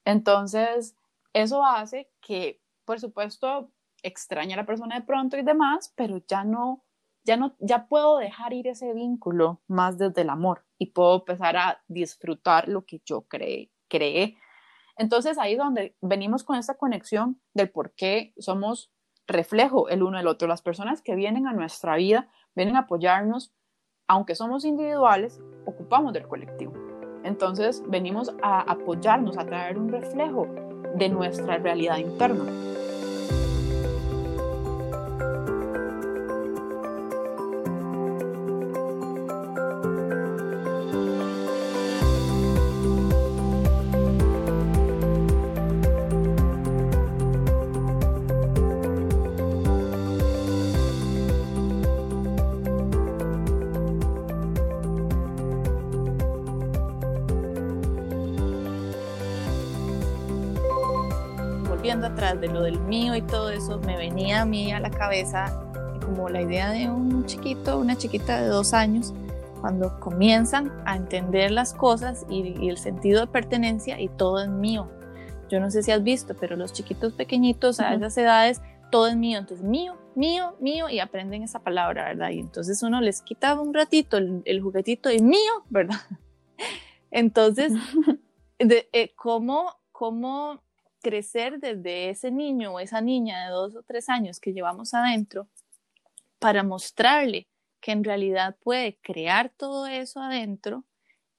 Entonces, 0.04 0.96
eso 1.32 1.64
hace 1.64 2.10
que, 2.20 2.60
por 2.84 2.98
supuesto, 2.98 3.70
extraña 4.02 4.54
a 4.54 4.58
la 4.58 4.66
persona 4.66 4.96
de 4.98 5.06
pronto 5.06 5.36
y 5.36 5.42
demás, 5.42 5.92
pero 5.96 6.18
ya 6.26 6.44
no, 6.44 6.82
ya 7.24 7.36
no, 7.36 7.54
ya 7.60 7.86
puedo 7.86 8.18
dejar 8.18 8.52
ir 8.52 8.66
ese 8.66 8.92
vínculo 8.94 9.60
más 9.68 9.96
desde 9.96 10.22
el 10.22 10.30
amor 10.30 10.64
y 10.78 10.86
puedo 10.86 11.16
empezar 11.16 11.56
a 11.56 11.82
disfrutar 11.86 12.68
lo 12.68 12.84
que 12.84 13.00
yo 13.04 13.22
creé. 13.22 13.70
creé. 13.88 14.36
Entonces 14.96 15.38
ahí 15.38 15.52
es 15.52 15.58
donde 15.58 15.96
venimos 16.00 16.44
con 16.44 16.56
esa 16.56 16.76
conexión 16.76 17.40
del 17.54 17.70
por 17.70 17.92
qué 17.92 18.34
somos 18.38 18.90
reflejo 19.26 19.88
el 19.88 20.02
uno 20.02 20.18
del 20.18 20.26
otro. 20.26 20.48
Las 20.48 20.62
personas 20.62 21.02
que 21.02 21.14
vienen 21.14 21.46
a 21.46 21.52
nuestra 21.52 21.96
vida, 21.96 22.28
vienen 22.54 22.76
a 22.76 22.80
apoyarnos, 22.80 23.52
aunque 24.06 24.34
somos 24.34 24.64
individuales, 24.64 25.40
ocupamos 25.64 26.12
del 26.12 26.28
colectivo. 26.28 26.74
Entonces 27.24 27.82
venimos 27.88 28.34
a 28.42 28.60
apoyarnos, 28.60 29.38
a 29.38 29.46
traer 29.46 29.78
un 29.78 29.88
reflejo 29.88 30.46
de 30.96 31.08
nuestra 31.08 31.58
realidad 31.58 31.98
interna. 31.98 32.71
De 62.42 62.48
lo 62.48 62.62
del 62.62 62.80
mío 62.80 63.14
y 63.14 63.22
todo 63.22 63.50
eso, 63.50 63.78
me 63.78 63.96
venía 63.96 64.42
a 64.42 64.44
mí 64.44 64.72
a 64.72 64.80
la 64.80 64.90
cabeza 64.90 65.62
como 66.04 66.28
la 66.28 66.42
idea 66.42 66.70
de 66.70 66.90
un 66.90 67.24
chiquito, 67.24 67.78
una 67.78 67.96
chiquita 67.96 68.40
de 68.40 68.48
dos 68.48 68.74
años, 68.74 69.14
cuando 69.60 70.00
comienzan 70.00 70.72
a 70.84 70.96
entender 70.96 71.52
las 71.52 71.72
cosas 71.72 72.26
y, 72.28 72.68
el 72.68 72.78
sentido 72.78 73.20
de 73.20 73.26
pertenencia 73.28 74.00
y 74.00 74.08
todo 74.08 74.42
es 74.42 74.48
mío. 74.48 74.90
Yo 75.48 75.60
no 75.60 75.70
sé 75.70 75.84
si 75.84 75.92
has 75.92 76.02
visto, 76.02 76.34
pero 76.34 76.56
los 76.56 76.72
chiquitos 76.72 77.12
pequeñitos 77.12 77.78
a 77.78 77.94
esas 77.94 78.18
edades, 78.18 78.60
todo 78.90 79.06
es 79.06 79.14
mío, 79.14 79.38
entonces 79.38 79.64
mío, 79.64 79.96
mío, 80.16 80.56
mío, 80.58 80.88
y 80.88 80.98
aprenden 80.98 81.44
esa 81.44 81.60
palabra, 81.60 82.06
¿verdad? 82.06 82.30
Y 82.30 82.40
entonces 82.40 82.82
uno 82.82 83.00
les 83.00 83.22
quita 83.22 83.58
un 83.58 83.72
ratito 83.72 84.16
el, 84.18 84.60
juguetito 84.60 85.12
y 85.12 85.20
mío, 85.20 85.64
¿verdad? 85.70 86.00
Entonces, 87.12 87.72
de, 88.58 88.88
eh, 88.92 89.12
¿cómo, 89.14 89.76
¿cómo 89.92 90.62
crecer 91.02 91.58
desde 91.58 92.10
ese 92.10 92.30
niño 92.30 92.74
o 92.74 92.80
esa 92.80 93.00
niña 93.00 93.44
de 93.44 93.50
dos 93.50 93.76
o 93.76 93.82
tres 93.82 94.08
años 94.08 94.40
que 94.40 94.52
llevamos 94.52 94.94
adentro 94.94 95.48
para 96.38 96.62
mostrarle 96.62 97.48
que 97.80 97.92
en 97.92 98.04
realidad 98.04 98.56
puede 98.62 98.98
crear 99.02 99.50
todo 99.50 99.86
eso 99.86 100.20
adentro 100.20 100.84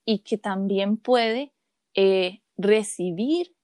y 0.05 0.19
que 0.19 0.37
también 0.37 0.97
puede 0.97 1.53
eh, 1.95 2.41
recibir 2.57 3.55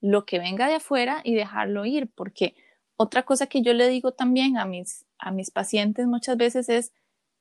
lo 0.00 0.26
que 0.26 0.38
venga 0.38 0.68
de 0.68 0.74
afuera 0.74 1.22
y 1.24 1.34
dejarlo 1.34 1.86
ir, 1.86 2.10
porque 2.12 2.54
otra 2.96 3.24
cosa 3.24 3.46
que 3.46 3.62
yo 3.62 3.72
le 3.72 3.88
digo 3.88 4.12
también 4.12 4.58
a 4.58 4.66
mis, 4.66 5.06
a 5.18 5.30
mis 5.30 5.50
pacientes 5.50 6.06
muchas 6.06 6.36
veces 6.36 6.68
es, 6.68 6.92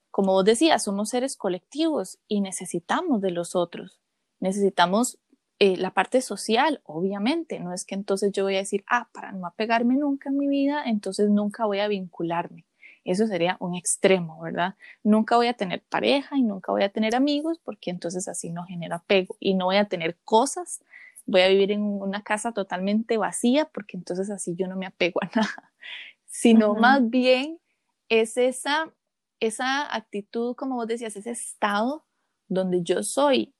como 0.09 0.33
vos 0.33 0.45
decías, 0.45 0.83
somos 0.83 1.09
seres 1.09 1.35
colectivos 1.35 2.19
y 2.27 2.41
necesitamos 2.41 3.21
de 3.21 3.31
los 3.31 3.55
otros, 3.55 3.99
necesitamos 4.39 5.19
eh, 5.63 5.77
la 5.77 5.91
parte 5.91 6.21
social, 6.21 6.81
obviamente, 6.85 7.59
no 7.59 7.71
es 7.71 7.85
que 7.85 7.93
entonces 7.93 8.31
yo 8.31 8.45
voy 8.45 8.55
a 8.55 8.65
decir, 8.65 8.83
ah, 8.87 9.09
para 9.11 9.31
no 9.31 9.45
apegarme 9.45 9.93
nunca 9.93 10.29
en 10.29 10.37
mi 10.39 10.47
vida, 10.47 10.81
entonces 10.87 11.29
nunca 11.29 11.67
voy 11.67 11.77
a 11.77 11.87
vincularme. 11.87 12.65
Eso 13.05 13.27
sería 13.27 13.57
un 13.59 13.75
extremo, 13.75 14.41
¿verdad? 14.41 14.73
Nunca 15.03 15.35
voy 15.35 15.45
a 15.45 15.53
tener 15.53 15.83
pareja 15.83 16.35
y 16.35 16.41
nunca 16.41 16.71
voy 16.71 16.81
a 16.81 16.89
tener 16.89 17.13
amigos 17.13 17.59
porque 17.63 17.91
entonces 17.91 18.27
así 18.27 18.49
no 18.49 18.65
genera 18.65 18.95
apego 18.95 19.37
y 19.39 19.53
no 19.53 19.65
voy 19.65 19.75
a 19.75 19.85
tener 19.85 20.17
cosas. 20.23 20.83
Voy 21.27 21.41
a 21.41 21.49
vivir 21.49 21.71
en 21.71 21.83
una 21.83 22.23
casa 22.23 22.53
totalmente 22.53 23.17
vacía 23.17 23.65
porque 23.65 23.97
entonces 23.97 24.31
así 24.31 24.55
yo 24.55 24.67
no 24.67 24.75
me 24.75 24.87
apego 24.87 25.19
a 25.21 25.29
nada, 25.35 25.73
sino 26.25 26.73
más 26.73 27.07
bien 27.07 27.59
es 28.09 28.35
esa, 28.35 28.91
esa 29.39 29.95
actitud, 29.95 30.55
como 30.55 30.73
vos 30.73 30.87
decías, 30.87 31.15
ese 31.15 31.29
estado 31.29 32.03
donde 32.47 32.81
yo 32.81 33.03
soy 33.03 33.53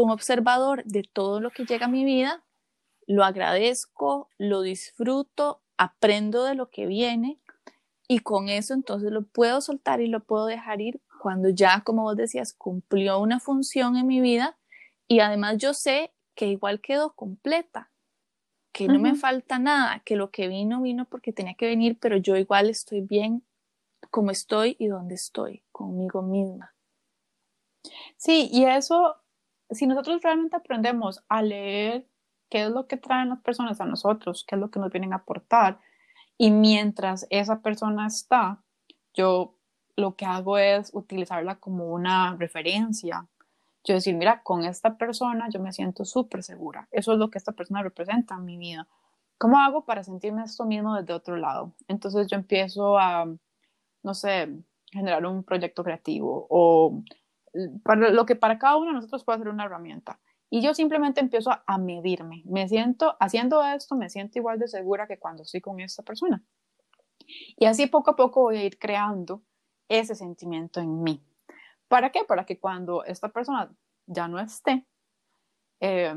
un 0.00 0.10
observador 0.10 0.84
de 0.84 1.02
todo 1.02 1.40
lo 1.40 1.50
que 1.50 1.64
llega 1.64 1.86
a 1.86 1.90
mi 1.90 2.04
vida, 2.04 2.44
lo 3.06 3.24
agradezco, 3.24 4.28
lo 4.38 4.62
disfruto, 4.62 5.62
aprendo 5.76 6.44
de 6.44 6.54
lo 6.54 6.70
que 6.70 6.86
viene 6.86 7.40
y 8.06 8.20
con 8.20 8.48
eso 8.48 8.74
entonces 8.74 9.12
lo 9.12 9.22
puedo 9.22 9.60
soltar 9.60 10.00
y 10.00 10.08
lo 10.08 10.20
puedo 10.24 10.46
dejar 10.46 10.80
ir 10.80 11.00
cuando 11.20 11.48
ya, 11.50 11.82
como 11.84 12.02
vos 12.02 12.16
decías, 12.16 12.52
cumplió 12.52 13.18
una 13.18 13.40
función 13.40 13.96
en 13.96 14.06
mi 14.06 14.20
vida 14.20 14.58
y 15.06 15.20
además 15.20 15.58
yo 15.58 15.74
sé 15.74 16.12
que 16.34 16.46
igual 16.46 16.80
quedó 16.80 17.14
completa, 17.14 17.90
que 18.72 18.86
no 18.86 18.98
me 19.00 19.14
falta 19.14 19.58
nada, 19.58 20.00
que 20.04 20.14
lo 20.14 20.30
que 20.30 20.46
vino 20.46 20.80
vino 20.80 21.04
porque 21.06 21.32
tenía 21.32 21.54
que 21.54 21.66
venir, 21.66 21.98
pero 21.98 22.16
yo 22.16 22.36
igual 22.36 22.70
estoy 22.70 23.00
bien 23.00 23.42
como 24.10 24.30
estoy 24.30 24.76
y 24.78 24.86
donde 24.86 25.16
estoy, 25.16 25.64
conmigo 25.72 26.22
misma. 26.22 26.74
Sí, 28.16 28.48
y 28.52 28.64
eso, 28.64 29.16
si 29.70 29.86
nosotros 29.86 30.22
realmente 30.22 30.56
aprendemos 30.56 31.22
a 31.28 31.42
leer 31.42 32.06
qué 32.48 32.64
es 32.64 32.70
lo 32.70 32.86
que 32.86 32.96
traen 32.96 33.28
las 33.28 33.40
personas 33.40 33.80
a 33.80 33.84
nosotros, 33.84 34.44
qué 34.46 34.54
es 34.54 34.60
lo 34.60 34.70
que 34.70 34.80
nos 34.80 34.90
vienen 34.90 35.12
a 35.12 35.16
aportar, 35.16 35.78
y 36.38 36.50
mientras 36.50 37.26
esa 37.30 37.60
persona 37.60 38.06
está, 38.06 38.62
yo 39.12 39.54
lo 39.96 40.14
que 40.14 40.24
hago 40.24 40.56
es 40.56 40.90
utilizarla 40.94 41.56
como 41.56 41.92
una 41.92 42.36
referencia. 42.36 43.26
Yo 43.82 43.94
decir, 43.94 44.14
mira, 44.14 44.42
con 44.42 44.64
esta 44.64 44.96
persona 44.96 45.48
yo 45.50 45.60
me 45.60 45.72
siento 45.72 46.04
súper 46.04 46.44
segura. 46.44 46.86
Eso 46.92 47.12
es 47.12 47.18
lo 47.18 47.28
que 47.28 47.38
esta 47.38 47.52
persona 47.52 47.82
representa 47.82 48.36
en 48.36 48.44
mi 48.44 48.56
vida. 48.56 48.86
¿Cómo 49.38 49.58
hago 49.58 49.84
para 49.84 50.04
sentirme 50.04 50.44
esto 50.44 50.64
mismo 50.64 50.94
desde 50.94 51.12
otro 51.12 51.36
lado? 51.36 51.72
Entonces 51.88 52.28
yo 52.28 52.36
empiezo 52.36 52.98
a, 52.98 53.26
no 54.04 54.14
sé, 54.14 54.48
generar 54.92 55.26
un 55.26 55.42
proyecto 55.42 55.82
creativo 55.82 56.46
o 56.48 57.02
para 57.82 58.10
lo 58.10 58.26
que 58.26 58.36
para 58.36 58.58
cada 58.58 58.76
uno 58.76 58.88
de 58.88 58.94
nosotros 58.94 59.24
puede 59.24 59.38
ser 59.38 59.48
una 59.48 59.64
herramienta. 59.64 60.18
Y 60.50 60.62
yo 60.62 60.72
simplemente 60.72 61.20
empiezo 61.20 61.50
a, 61.66 61.78
medirme. 61.78 62.42
Me 62.46 62.68
siento, 62.68 63.16
haciendo 63.20 63.62
esto, 63.62 63.96
me 63.96 64.08
siento 64.08 64.38
igual 64.38 64.58
de 64.58 64.68
segura 64.68 65.06
que 65.06 65.18
cuando 65.18 65.42
estoy 65.42 65.60
con 65.60 65.78
esta 65.80 66.02
persona. 66.02 66.42
Y 67.56 67.66
así 67.66 67.86
poco 67.86 68.12
a 68.12 68.16
poco 68.16 68.42
voy 68.42 68.56
a 68.56 68.64
ir 68.64 68.78
creando 68.78 69.42
ese 69.88 70.14
sentimiento 70.14 70.80
en 70.80 71.02
mí. 71.02 71.22
¿Para 71.86 72.10
qué? 72.10 72.24
Para 72.24 72.46
que 72.46 72.58
cuando 72.58 73.04
esta 73.04 73.28
persona 73.28 73.70
ya 74.06 74.26
no 74.26 74.38
esté, 74.38 74.86
eh, 75.80 76.14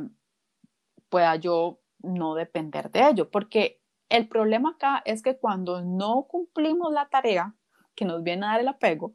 pueda 1.09 1.35
yo 1.35 1.81
no 1.99 2.35
depender 2.35 2.89
de 2.89 3.09
ello. 3.09 3.29
Porque 3.29 3.81
el 4.07 4.29
problema 4.29 4.71
acá 4.71 5.01
es 5.05 5.21
que 5.21 5.37
cuando 5.37 5.81
no 5.81 6.23
cumplimos 6.23 6.93
la 6.93 7.09
tarea 7.09 7.53
que 7.95 8.05
nos 8.05 8.23
viene 8.23 8.45
a 8.45 8.49
dar 8.49 8.59
el 8.61 8.67
apego, 8.67 9.13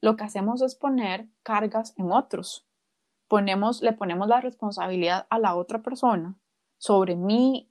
lo 0.00 0.16
que 0.16 0.24
hacemos 0.24 0.62
es 0.62 0.74
poner 0.74 1.28
cargas 1.42 1.94
en 1.96 2.10
otros 2.10 2.68
ponemos, 3.28 3.82
le 3.82 3.92
ponemos 3.92 4.26
la 4.26 4.40
responsabilidad 4.40 5.26
a 5.30 5.38
la 5.38 5.54
otra 5.54 5.82
persona 5.82 6.34
sobre 6.78 7.14
mi, 7.14 7.70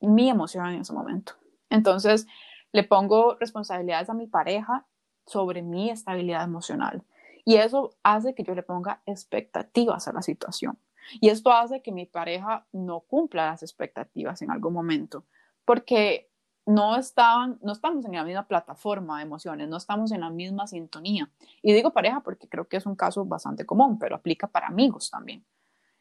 mi 0.00 0.30
emoción 0.30 0.66
en 0.66 0.80
ese 0.80 0.92
momento. 0.92 1.34
Entonces, 1.68 2.26
le 2.72 2.84
pongo 2.84 3.34
responsabilidades 3.34 4.08
a 4.08 4.14
mi 4.14 4.26
pareja 4.26 4.86
sobre 5.26 5.62
mi 5.62 5.90
estabilidad 5.90 6.44
emocional. 6.44 7.02
Y 7.44 7.56
eso 7.56 7.96
hace 8.02 8.34
que 8.34 8.44
yo 8.44 8.54
le 8.54 8.62
ponga 8.62 9.02
expectativas 9.04 10.08
a 10.08 10.12
la 10.12 10.22
situación. 10.22 10.78
Y 11.20 11.28
esto 11.28 11.52
hace 11.52 11.82
que 11.82 11.92
mi 11.92 12.06
pareja 12.06 12.66
no 12.72 13.00
cumpla 13.00 13.46
las 13.46 13.62
expectativas 13.62 14.40
en 14.40 14.50
algún 14.50 14.72
momento, 14.72 15.26
porque 15.66 16.30
no 16.66 16.96
estaban, 16.96 17.58
no 17.62 17.72
estamos 17.72 18.04
en 18.06 18.12
la 18.12 18.24
misma 18.24 18.46
plataforma 18.46 19.18
de 19.18 19.24
emociones, 19.24 19.68
no 19.68 19.76
estamos 19.76 20.12
en 20.12 20.20
la 20.20 20.30
misma 20.30 20.66
sintonía. 20.66 21.30
Y 21.62 21.72
digo 21.72 21.92
pareja 21.92 22.20
porque 22.20 22.48
creo 22.48 22.66
que 22.68 22.76
es 22.76 22.86
un 22.86 22.96
caso 22.96 23.24
bastante 23.24 23.66
común, 23.66 23.98
pero 23.98 24.16
aplica 24.16 24.46
para 24.46 24.68
amigos 24.68 25.10
también. 25.10 25.44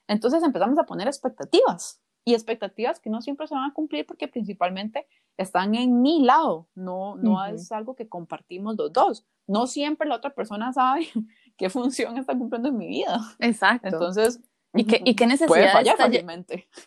Entonces 0.08 0.44
empezamos 0.44 0.78
a 0.80 0.86
poner 0.86 1.08
expectativas 1.08 2.02
y 2.26 2.34
expectativas 2.34 3.00
que 3.00 3.10
no 3.10 3.22
siempre 3.22 3.48
se 3.48 3.56
van 3.56 3.70
a 3.70 3.74
cumplir 3.74 4.06
porque 4.06 4.28
principalmente 4.28 5.08
están 5.38 5.76
en 5.76 6.02
mi 6.02 6.24
lado, 6.24 6.68
no, 6.76 7.16
no 7.16 7.44
es 7.46 7.72
algo 7.72 7.96
que 7.96 8.08
compartimos 8.08 8.76
los 8.78 8.94
dos. 8.94 9.26
No 9.48 9.68
siempre 9.68 10.08
la 10.08 10.16
otra 10.16 10.34
persona 10.34 10.72
sabe 10.72 11.08
qué 11.58 11.70
función 11.70 12.18
está 12.18 12.38
cumpliendo 12.38 12.70
en 12.70 12.78
mi 12.78 12.88
vida. 12.88 13.20
Exacto. 13.40 13.88
Entonces, 13.88 14.42
¿Y 14.76 14.86
qué, 14.86 15.02
y 15.06 15.16
qué 15.16 15.28
necesidad 15.28 15.82
está 15.82 16.08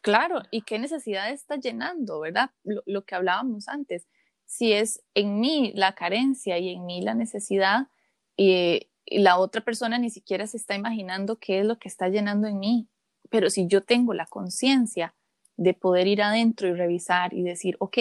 Claro, 0.03 0.43
y 0.51 0.63
qué 0.63 0.79
necesidad 0.79 1.31
está 1.31 1.57
llenando, 1.57 2.21
¿verdad? 2.21 2.51
Lo, 2.65 3.05
que 3.05 3.15
hablábamos 3.15 3.69
antes. 3.69 4.09
Si 4.45 4.73
es 4.73 5.03
en 5.15 5.41
mí 5.41 5.73
la 5.75 5.95
carencia 5.95 6.59
y 6.59 6.71
en 6.71 6.85
mí 6.85 7.01
la 7.01 7.15
necesidad, 7.15 7.89
eh, 8.37 8.89
y 9.05 9.21
la 9.21 9.39
otra 9.39 9.61
persona 9.61 9.99
ni 9.99 10.11
siquiera 10.11 10.47
se 10.49 10.57
está 10.57 10.75
imaginando 10.75 11.39
qué 11.39 11.61
es 11.61 11.67
lo 11.67 11.79
que 11.79 11.89
está 11.89 12.09
llenando 12.09 12.49
en 12.49 12.59
mí. 12.59 12.89
Pero 13.31 13.51
si 13.51 13.69
yo 13.69 13.83
tengo 13.83 14.15
la 14.15 14.27
conciencia 14.27 15.15
de 15.57 15.75
poder 15.75 16.09
ir 16.09 16.23
adentro 16.23 16.69
y 16.69 16.75
revisar 16.75 17.33
y 17.33 17.43
decir, 17.43 17.77
ok, 17.79 17.99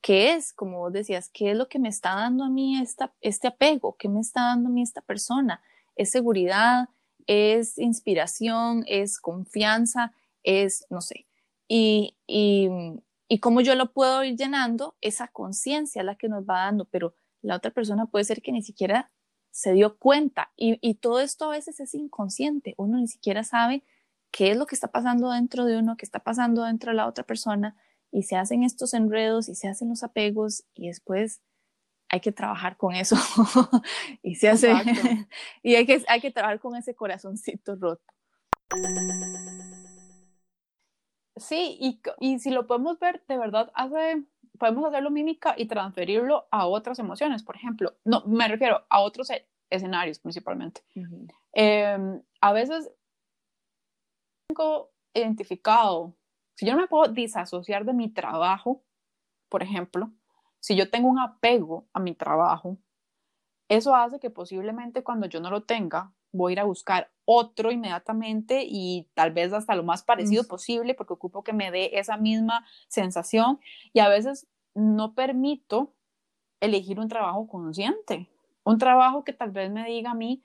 ¿qué 0.00 0.34
es, 0.34 0.52
como 0.52 0.78
vos 0.78 0.92
decías, 0.92 1.30
qué 1.32 1.52
es 1.52 1.56
lo 1.56 1.68
que 1.68 1.78
me 1.78 1.88
está 1.88 2.14
dando 2.14 2.44
a 2.44 2.50
mí 2.50 2.78
esta, 2.78 3.14
este 3.20 3.48
apego? 3.48 3.96
¿Qué 3.96 4.08
me 4.08 4.20
está 4.20 4.42
dando 4.42 4.68
a 4.68 4.72
mí 4.72 4.82
esta 4.82 5.00
persona? 5.00 5.62
¿Es 5.94 6.10
seguridad? 6.10 6.88
Es 7.26 7.78
inspiración, 7.78 8.84
es 8.86 9.20
confianza, 9.20 10.12
es, 10.42 10.86
no 10.90 11.00
sé. 11.00 11.26
Y, 11.68 12.16
y, 12.26 12.68
y 13.28 13.38
cómo 13.40 13.60
yo 13.60 13.74
lo 13.74 13.92
puedo 13.92 14.22
ir 14.24 14.36
llenando, 14.36 14.96
esa 15.00 15.28
conciencia 15.28 16.02
la 16.02 16.16
que 16.16 16.28
nos 16.28 16.44
va 16.44 16.64
dando, 16.64 16.84
pero 16.86 17.14
la 17.42 17.56
otra 17.56 17.70
persona 17.70 18.06
puede 18.06 18.24
ser 18.24 18.42
que 18.42 18.52
ni 18.52 18.62
siquiera 18.62 19.10
se 19.50 19.72
dio 19.72 19.98
cuenta 19.98 20.52
y, 20.56 20.78
y, 20.80 20.94
todo 20.94 21.20
esto 21.20 21.46
a 21.46 21.50
veces 21.50 21.78
es 21.78 21.94
inconsciente, 21.94 22.74
uno 22.76 22.98
ni 22.98 23.06
siquiera 23.06 23.44
sabe 23.44 23.84
qué 24.32 24.50
es 24.50 24.56
lo 24.56 24.66
que 24.66 24.74
está 24.74 24.88
pasando 24.88 25.30
dentro 25.30 25.64
de 25.64 25.78
uno, 25.78 25.96
qué 25.96 26.04
está 26.04 26.18
pasando 26.18 26.64
dentro 26.64 26.90
de 26.90 26.96
la 26.96 27.06
otra 27.06 27.24
persona 27.24 27.76
y 28.10 28.24
se 28.24 28.36
hacen 28.36 28.64
estos 28.64 28.94
enredos 28.94 29.48
y 29.48 29.54
se 29.54 29.68
hacen 29.68 29.90
los 29.90 30.02
apegos 30.02 30.64
y 30.74 30.88
después 30.88 31.40
hay 32.14 32.20
que 32.20 32.30
trabajar 32.30 32.76
con 32.76 32.94
eso 32.94 33.16
y 34.22 34.36
se 34.36 34.48
hace 34.48 34.72
y 35.64 35.74
hay 35.74 35.84
que, 35.84 36.00
hay 36.06 36.20
que 36.20 36.30
trabajar 36.30 36.60
con 36.60 36.76
ese 36.76 36.94
corazoncito 36.94 37.74
roto. 37.74 38.04
Sí, 41.36 41.76
y, 41.80 42.00
y, 42.20 42.38
si 42.38 42.50
lo 42.50 42.68
podemos 42.68 43.00
ver, 43.00 43.24
de 43.26 43.36
verdad, 43.36 43.72
hace, 43.74 44.22
podemos 44.60 44.86
hacerlo 44.86 45.10
mímica 45.10 45.56
y 45.58 45.66
transferirlo 45.66 46.46
a 46.52 46.68
otras 46.68 47.00
emociones, 47.00 47.42
por 47.42 47.56
ejemplo, 47.56 47.96
no, 48.04 48.22
me 48.26 48.46
refiero 48.46 48.86
a 48.88 49.00
otros 49.00 49.30
e, 49.30 49.44
escenarios 49.68 50.20
principalmente. 50.20 50.82
Em, 51.52 52.22
a 52.40 52.52
veces 52.52 52.92
tengo 54.46 54.92
identificado 55.12 56.14
Si 56.54 56.64
yo 56.64 56.74
no 56.74 56.82
me 56.82 56.86
puedo 56.86 57.12
disasociar 57.12 57.84
de 57.84 57.92
mi 57.92 58.08
trabajo, 58.08 58.84
por 59.48 59.64
ejemplo, 59.64 60.12
si 60.64 60.76
yo 60.76 60.88
tengo 60.88 61.10
un 61.10 61.18
apego 61.18 61.86
a 61.92 62.00
mi 62.00 62.14
trabajo, 62.14 62.78
eso 63.68 63.94
hace 63.94 64.18
que 64.18 64.30
posiblemente 64.30 65.04
cuando 65.04 65.26
yo 65.26 65.38
no 65.38 65.50
lo 65.50 65.64
tenga, 65.64 66.14
voy 66.32 66.52
a 66.52 66.54
ir 66.54 66.60
a 66.60 66.64
buscar 66.64 67.10
otro 67.26 67.70
inmediatamente 67.70 68.64
y 68.66 69.10
tal 69.12 69.30
vez 69.34 69.52
hasta 69.52 69.76
lo 69.76 69.82
más 69.82 70.02
parecido 70.02 70.44
posible 70.44 70.94
porque 70.94 71.12
ocupo 71.12 71.44
que 71.44 71.52
me 71.52 71.70
dé 71.70 71.90
esa 71.98 72.16
misma 72.16 72.64
sensación 72.88 73.60
y 73.92 73.98
a 73.98 74.08
veces 74.08 74.48
no 74.74 75.14
permito 75.14 75.92
elegir 76.60 76.98
un 76.98 77.08
trabajo 77.08 77.46
consciente, 77.46 78.30
un 78.64 78.78
trabajo 78.78 79.22
que 79.22 79.34
tal 79.34 79.50
vez 79.50 79.70
me 79.70 79.84
diga 79.84 80.12
a 80.12 80.14
mí 80.14 80.42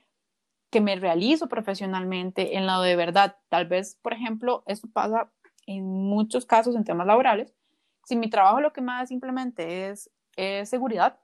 que 0.69 0.82
me 0.82 0.97
realizo 0.97 1.47
profesionalmente 1.47 2.58
en 2.58 2.67
lo 2.67 2.82
de 2.82 2.97
verdad. 2.97 3.38
Tal 3.47 3.67
vez, 3.67 3.97
por 4.01 4.12
ejemplo, 4.12 4.63
esto 4.67 4.89
pasa 4.91 5.32
en 5.65 5.86
muchos 5.86 6.45
casos 6.45 6.75
en 6.75 6.84
temas 6.84 7.08
laborales. 7.08 7.55
Si 8.10 8.15
mi 8.15 8.28
trabajo 8.28 8.60
lo 8.60 8.74
que 8.74 8.82
más 8.82 9.10
simplemente 9.10 9.91
es, 9.91 10.10
es 10.36 10.67
seguridad, 10.67 11.19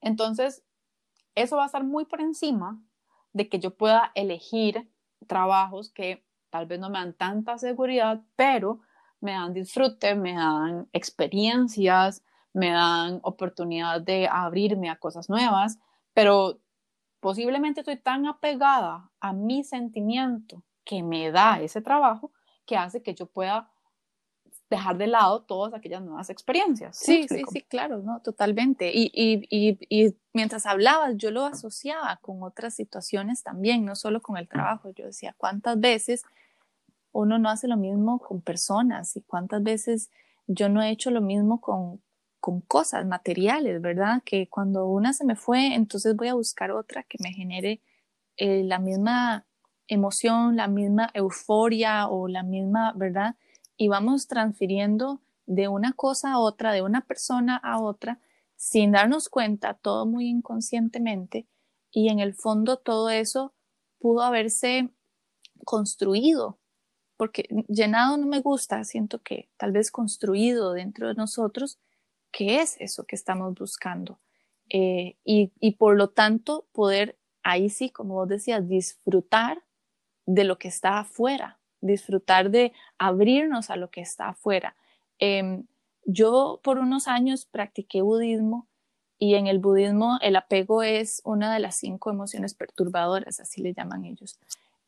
entonces 0.00 0.62
eso 1.34 1.56
va 1.56 1.64
a 1.64 1.66
estar 1.66 1.82
muy 1.82 2.04
por 2.04 2.20
encima 2.20 2.80
de 3.32 3.48
que 3.48 3.58
yo 3.58 3.76
pueda 3.76 4.12
elegir 4.14 4.88
trabajos 5.26 5.90
que 5.90 6.24
tal 6.50 6.66
vez 6.66 6.78
no 6.78 6.90
me 6.90 7.00
dan 7.00 7.12
tanta 7.14 7.58
seguridad, 7.58 8.22
pero 8.36 8.82
me 9.18 9.32
dan 9.32 9.52
disfrute, 9.52 10.14
me 10.14 10.34
dan 10.34 10.88
experiencias, 10.92 12.22
me 12.52 12.70
dan 12.70 13.18
oportunidad 13.24 14.00
de 14.00 14.28
abrirme 14.30 14.90
a 14.90 15.00
cosas 15.00 15.28
nuevas, 15.28 15.80
pero 16.12 16.60
posiblemente 17.18 17.80
estoy 17.80 17.96
tan 17.96 18.26
apegada 18.26 19.10
a 19.18 19.32
mi 19.32 19.64
sentimiento 19.64 20.62
que 20.84 21.02
me 21.02 21.32
da 21.32 21.60
ese 21.60 21.82
trabajo 21.82 22.30
que 22.64 22.76
hace 22.76 23.02
que 23.02 23.16
yo 23.16 23.26
pueda 23.26 23.73
dejar 24.76 24.98
de 24.98 25.06
lado 25.06 25.42
todas 25.42 25.74
aquellas 25.74 26.02
nuevas 26.02 26.30
experiencias. 26.30 26.96
Sí, 26.96 27.26
sí, 27.28 27.42
sí, 27.50 27.62
claro, 27.62 27.98
no, 27.98 28.20
totalmente. 28.20 28.90
Y, 28.94 29.10
y, 29.12 29.46
y, 29.50 29.78
y, 29.88 30.14
mientras 30.32 30.66
hablabas, 30.66 31.16
yo 31.16 31.30
lo 31.30 31.44
asociaba 31.44 32.18
con 32.22 32.42
otras 32.42 32.74
situaciones 32.74 33.42
también, 33.42 33.84
no 33.84 33.96
solo 33.96 34.20
con 34.22 34.36
el 34.36 34.48
trabajo. 34.48 34.90
Yo 34.90 35.06
decía, 35.06 35.34
¿cuántas 35.36 35.80
veces 35.80 36.22
uno 37.12 37.38
no 37.38 37.48
hace 37.48 37.68
lo 37.68 37.76
mismo 37.76 38.18
con 38.18 38.40
personas 38.40 39.16
y 39.16 39.22
cuántas 39.22 39.62
veces 39.62 40.10
yo 40.46 40.68
no 40.68 40.82
he 40.82 40.90
hecho 40.90 41.10
lo 41.10 41.20
mismo 41.20 41.60
con, 41.60 42.02
con 42.40 42.60
cosas 42.60 43.06
materiales, 43.06 43.80
¿verdad? 43.80 44.22
Que 44.24 44.48
cuando 44.48 44.86
una 44.86 45.12
se 45.12 45.24
me 45.24 45.36
fue, 45.36 45.74
entonces 45.74 46.16
voy 46.16 46.28
a 46.28 46.34
buscar 46.34 46.70
otra 46.72 47.04
que 47.04 47.18
me 47.22 47.32
genere 47.32 47.80
eh, 48.36 48.64
la 48.64 48.78
misma 48.78 49.46
emoción, 49.88 50.56
la 50.56 50.66
misma 50.66 51.10
euforia 51.14 52.08
o 52.08 52.28
la 52.28 52.42
misma, 52.42 52.92
¿verdad? 52.96 53.36
Y 53.76 53.88
vamos 53.88 54.26
transfiriendo 54.26 55.20
de 55.46 55.68
una 55.68 55.92
cosa 55.92 56.32
a 56.32 56.38
otra, 56.38 56.72
de 56.72 56.82
una 56.82 57.02
persona 57.02 57.56
a 57.56 57.80
otra, 57.80 58.20
sin 58.56 58.92
darnos 58.92 59.28
cuenta, 59.28 59.74
todo 59.74 60.06
muy 60.06 60.28
inconscientemente, 60.28 61.46
y 61.90 62.08
en 62.08 62.18
el 62.18 62.34
fondo 62.34 62.76
todo 62.78 63.10
eso 63.10 63.54
pudo 63.98 64.22
haberse 64.22 64.90
construido, 65.64 66.58
porque 67.16 67.48
llenado 67.68 68.16
no 68.16 68.26
me 68.26 68.40
gusta, 68.40 68.82
siento 68.84 69.22
que 69.22 69.48
tal 69.56 69.72
vez 69.72 69.90
construido 69.90 70.72
dentro 70.72 71.08
de 71.08 71.14
nosotros, 71.14 71.78
¿qué 72.32 72.60
es 72.60 72.76
eso 72.80 73.04
que 73.04 73.16
estamos 73.16 73.54
buscando? 73.54 74.18
Eh, 74.70 75.16
y, 75.24 75.52
y 75.60 75.72
por 75.72 75.96
lo 75.96 76.10
tanto 76.10 76.66
poder 76.72 77.18
ahí 77.42 77.70
sí, 77.70 77.90
como 77.90 78.14
vos 78.14 78.28
decías, 78.28 78.66
disfrutar 78.68 79.62
de 80.26 80.44
lo 80.44 80.58
que 80.58 80.68
está 80.68 80.98
afuera, 80.98 81.60
disfrutar 81.84 82.50
de 82.50 82.72
abrirnos 82.98 83.70
a 83.70 83.76
lo 83.76 83.90
que 83.90 84.00
está 84.00 84.28
afuera. 84.28 84.74
Em, 85.18 85.64
yo 86.04 86.60
por 86.62 86.78
unos 86.78 87.08
años 87.08 87.46
practiqué 87.46 88.02
budismo 88.02 88.66
y 89.18 89.34
en 89.34 89.46
el 89.46 89.58
budismo 89.58 90.18
el 90.20 90.36
apego 90.36 90.82
es 90.82 91.22
una 91.24 91.52
de 91.52 91.60
las 91.60 91.76
cinco 91.76 92.10
emociones 92.10 92.54
perturbadoras, 92.54 93.40
así 93.40 93.62
le 93.62 93.74
llaman 93.74 94.04
ellos. 94.04 94.38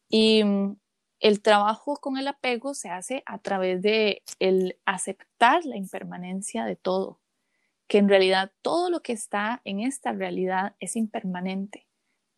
Y 0.08 0.42
mm, 0.44 0.76
el 1.20 1.40
trabajo 1.42 1.96
con 1.96 2.18
el 2.18 2.28
apego 2.28 2.74
se 2.74 2.90
hace 2.90 3.22
a 3.26 3.38
través 3.38 3.82
de 3.82 4.22
el 4.38 4.78
aceptar 4.84 5.64
la 5.64 5.76
impermanencia 5.76 6.64
de 6.64 6.76
todo, 6.76 7.18
que 7.88 7.98
en 7.98 8.08
realidad 8.08 8.52
todo 8.62 8.90
lo 8.90 9.00
que 9.00 9.12
está 9.12 9.60
en 9.64 9.80
esta 9.80 10.12
realidad 10.12 10.74
es 10.80 10.96
impermanente, 10.96 11.86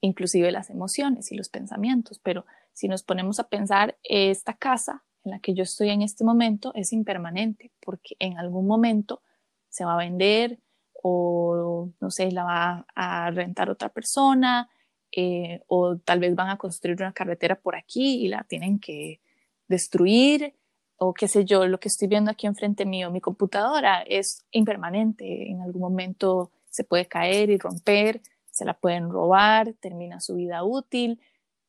inclusive 0.00 0.52
las 0.52 0.70
emociones 0.70 1.32
y 1.32 1.36
los 1.36 1.48
pensamientos, 1.48 2.20
pero 2.20 2.44
si 2.78 2.86
nos 2.86 3.02
ponemos 3.02 3.40
a 3.40 3.48
pensar, 3.48 3.98
esta 4.04 4.54
casa 4.54 5.02
en 5.24 5.32
la 5.32 5.40
que 5.40 5.52
yo 5.52 5.64
estoy 5.64 5.90
en 5.90 6.02
este 6.02 6.22
momento 6.22 6.70
es 6.76 6.92
impermanente, 6.92 7.72
porque 7.80 8.14
en 8.20 8.38
algún 8.38 8.68
momento 8.68 9.20
se 9.68 9.84
va 9.84 9.94
a 9.94 9.98
vender 9.98 10.60
o, 11.02 11.90
no 12.00 12.10
sé, 12.12 12.30
la 12.30 12.44
va 12.44 12.86
a 12.94 13.32
rentar 13.32 13.68
otra 13.68 13.88
persona, 13.88 14.70
eh, 15.10 15.60
o 15.66 15.96
tal 15.96 16.20
vez 16.20 16.36
van 16.36 16.50
a 16.50 16.56
construir 16.56 16.96
una 17.00 17.12
carretera 17.12 17.56
por 17.56 17.74
aquí 17.74 18.24
y 18.24 18.28
la 18.28 18.44
tienen 18.44 18.78
que 18.78 19.20
destruir, 19.66 20.54
o 20.98 21.14
qué 21.14 21.26
sé 21.26 21.44
yo, 21.44 21.66
lo 21.66 21.80
que 21.80 21.88
estoy 21.88 22.06
viendo 22.06 22.30
aquí 22.30 22.46
enfrente 22.46 22.86
mío, 22.86 23.10
mi 23.10 23.20
computadora 23.20 24.02
es 24.02 24.46
impermanente, 24.52 25.50
en 25.50 25.62
algún 25.62 25.82
momento 25.82 26.52
se 26.70 26.84
puede 26.84 27.08
caer 27.08 27.50
y 27.50 27.58
romper, 27.58 28.22
se 28.52 28.64
la 28.64 28.74
pueden 28.74 29.10
robar, 29.10 29.72
termina 29.80 30.20
su 30.20 30.36
vida 30.36 30.62
útil, 30.62 31.20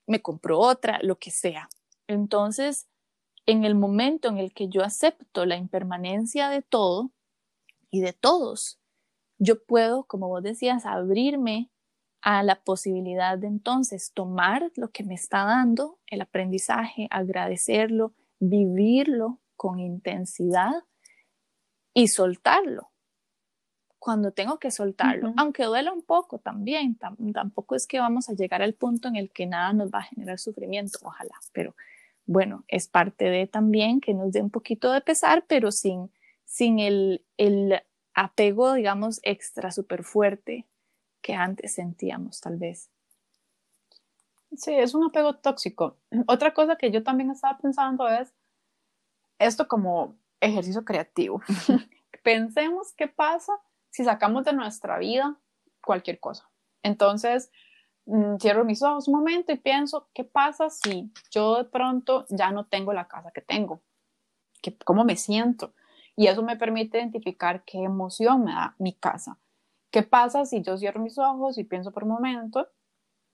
me 0.09 0.21
compro 0.21 0.59
otra, 0.59 0.99
lo 1.03 1.19
que 1.19 1.29
sea. 1.29 1.69
Entonces, 2.07 2.87
en 3.45 3.63
el 3.63 3.75
momento 3.75 4.27
en 4.27 4.39
el 4.39 4.53
que 4.53 4.67
yo 4.67 4.83
acepto 4.83 5.45
la 5.45 5.55
impermanencia 5.55 6.49
de 6.49 6.63
todo 6.63 7.11
y 7.91 8.01
de 8.01 8.13
todos, 8.13 8.79
yo 9.37 9.63
puedo, 9.63 10.03
como 10.05 10.27
vos 10.27 10.41
decías, 10.41 10.85
abrirme 10.85 11.69
a 12.21 12.43
la 12.43 12.63
posibilidad 12.63 13.37
de 13.37 13.47
entonces 13.47 14.11
tomar 14.13 14.71
lo 14.75 14.89
que 14.89 15.03
me 15.03 15.13
está 15.13 15.45
dando 15.45 15.99
el 16.07 16.21
aprendizaje, 16.21 17.07
agradecerlo, 17.11 18.13
vivirlo 18.39 19.39
con 19.55 19.79
intensidad 19.79 20.83
y 21.93 22.07
soltarlo 22.07 22.88
cuando 23.99 24.31
tengo 24.31 24.59
que 24.59 24.71
soltarlo, 24.71 25.33
aunque 25.37 25.65
duela 25.65 25.91
un 25.91 26.01
poco 26.01 26.39
también, 26.39 26.97
tampoco 27.33 27.75
es 27.75 27.85
que 27.85 27.99
vamos 27.99 28.29
a 28.29 28.33
llegar 28.33 28.61
al 28.61 28.73
punto 28.73 29.09
en 29.09 29.17
el 29.17 29.29
que 29.29 29.45
nada 29.45 29.73
nos 29.73 29.91
va 29.91 29.99
a 29.99 30.03
generar 30.03 30.39
sufrimiento, 30.39 30.99
ojalá, 31.03 31.35
pero 31.51 31.75
bueno, 32.25 32.63
es 32.67 32.87
parte 32.87 33.25
de 33.25 33.45
también 33.47 33.99
que 33.99 34.13
nos 34.13 34.31
dé 34.31 34.41
un 34.41 34.49
poquito 34.49 34.91
de 34.91 35.01
pesar, 35.01 35.43
pero 35.47 35.71
sin, 35.71 36.11
sin 36.45 36.79
el, 36.79 37.25
el 37.37 37.81
apego, 38.13 38.73
digamos, 38.73 39.19
extra 39.23 39.71
súper 39.71 40.03
fuerte 40.03 40.65
que 41.21 41.33
antes 41.33 41.73
sentíamos, 41.73 42.39
tal 42.39 42.57
vez. 42.57 42.89
Sí, 44.55 44.73
es 44.73 44.95
un 44.95 45.05
apego 45.05 45.35
tóxico. 45.35 45.97
Otra 46.27 46.53
cosa 46.53 46.77
que 46.77 46.91
yo 46.91 47.03
también 47.03 47.31
estaba 47.31 47.57
pensando 47.57 48.07
es 48.07 48.33
esto 49.39 49.67
como 49.67 50.15
ejercicio 50.39 50.85
creativo. 50.85 51.41
Pensemos 52.23 52.93
qué 52.93 53.07
pasa 53.07 53.53
si 53.89 54.03
sacamos 54.03 54.45
de 54.45 54.53
nuestra 54.53 54.97
vida 54.97 55.37
cualquier 55.83 56.19
cosa. 56.19 56.49
Entonces, 56.83 57.51
mm, 58.05 58.37
cierro 58.37 58.65
mis 58.65 58.81
ojos 58.83 59.07
un 59.07 59.15
momento 59.15 59.51
y 59.51 59.57
pienso, 59.57 60.09
¿qué 60.13 60.23
pasa 60.23 60.69
si 60.69 61.11
yo 61.31 61.57
de 61.57 61.65
pronto 61.65 62.25
ya 62.29 62.51
no 62.51 62.65
tengo 62.65 62.93
la 62.93 63.07
casa 63.07 63.31
que 63.31 63.41
tengo? 63.41 63.81
¿Qué, 64.61 64.77
¿Cómo 64.77 65.03
me 65.03 65.15
siento? 65.15 65.73
Y 66.15 66.27
eso 66.27 66.43
me 66.43 66.57
permite 66.57 66.97
identificar 66.97 67.63
qué 67.63 67.79
emoción 67.79 68.43
me 68.43 68.51
da 68.51 68.75
mi 68.77 68.93
casa. 68.93 69.37
¿Qué 69.91 70.03
pasa 70.03 70.45
si 70.45 70.61
yo 70.61 70.77
cierro 70.77 71.01
mis 71.01 71.17
ojos 71.17 71.57
y 71.57 71.63
pienso 71.63 71.91
por 71.91 72.03
un 72.03 72.09
momento, 72.09 72.67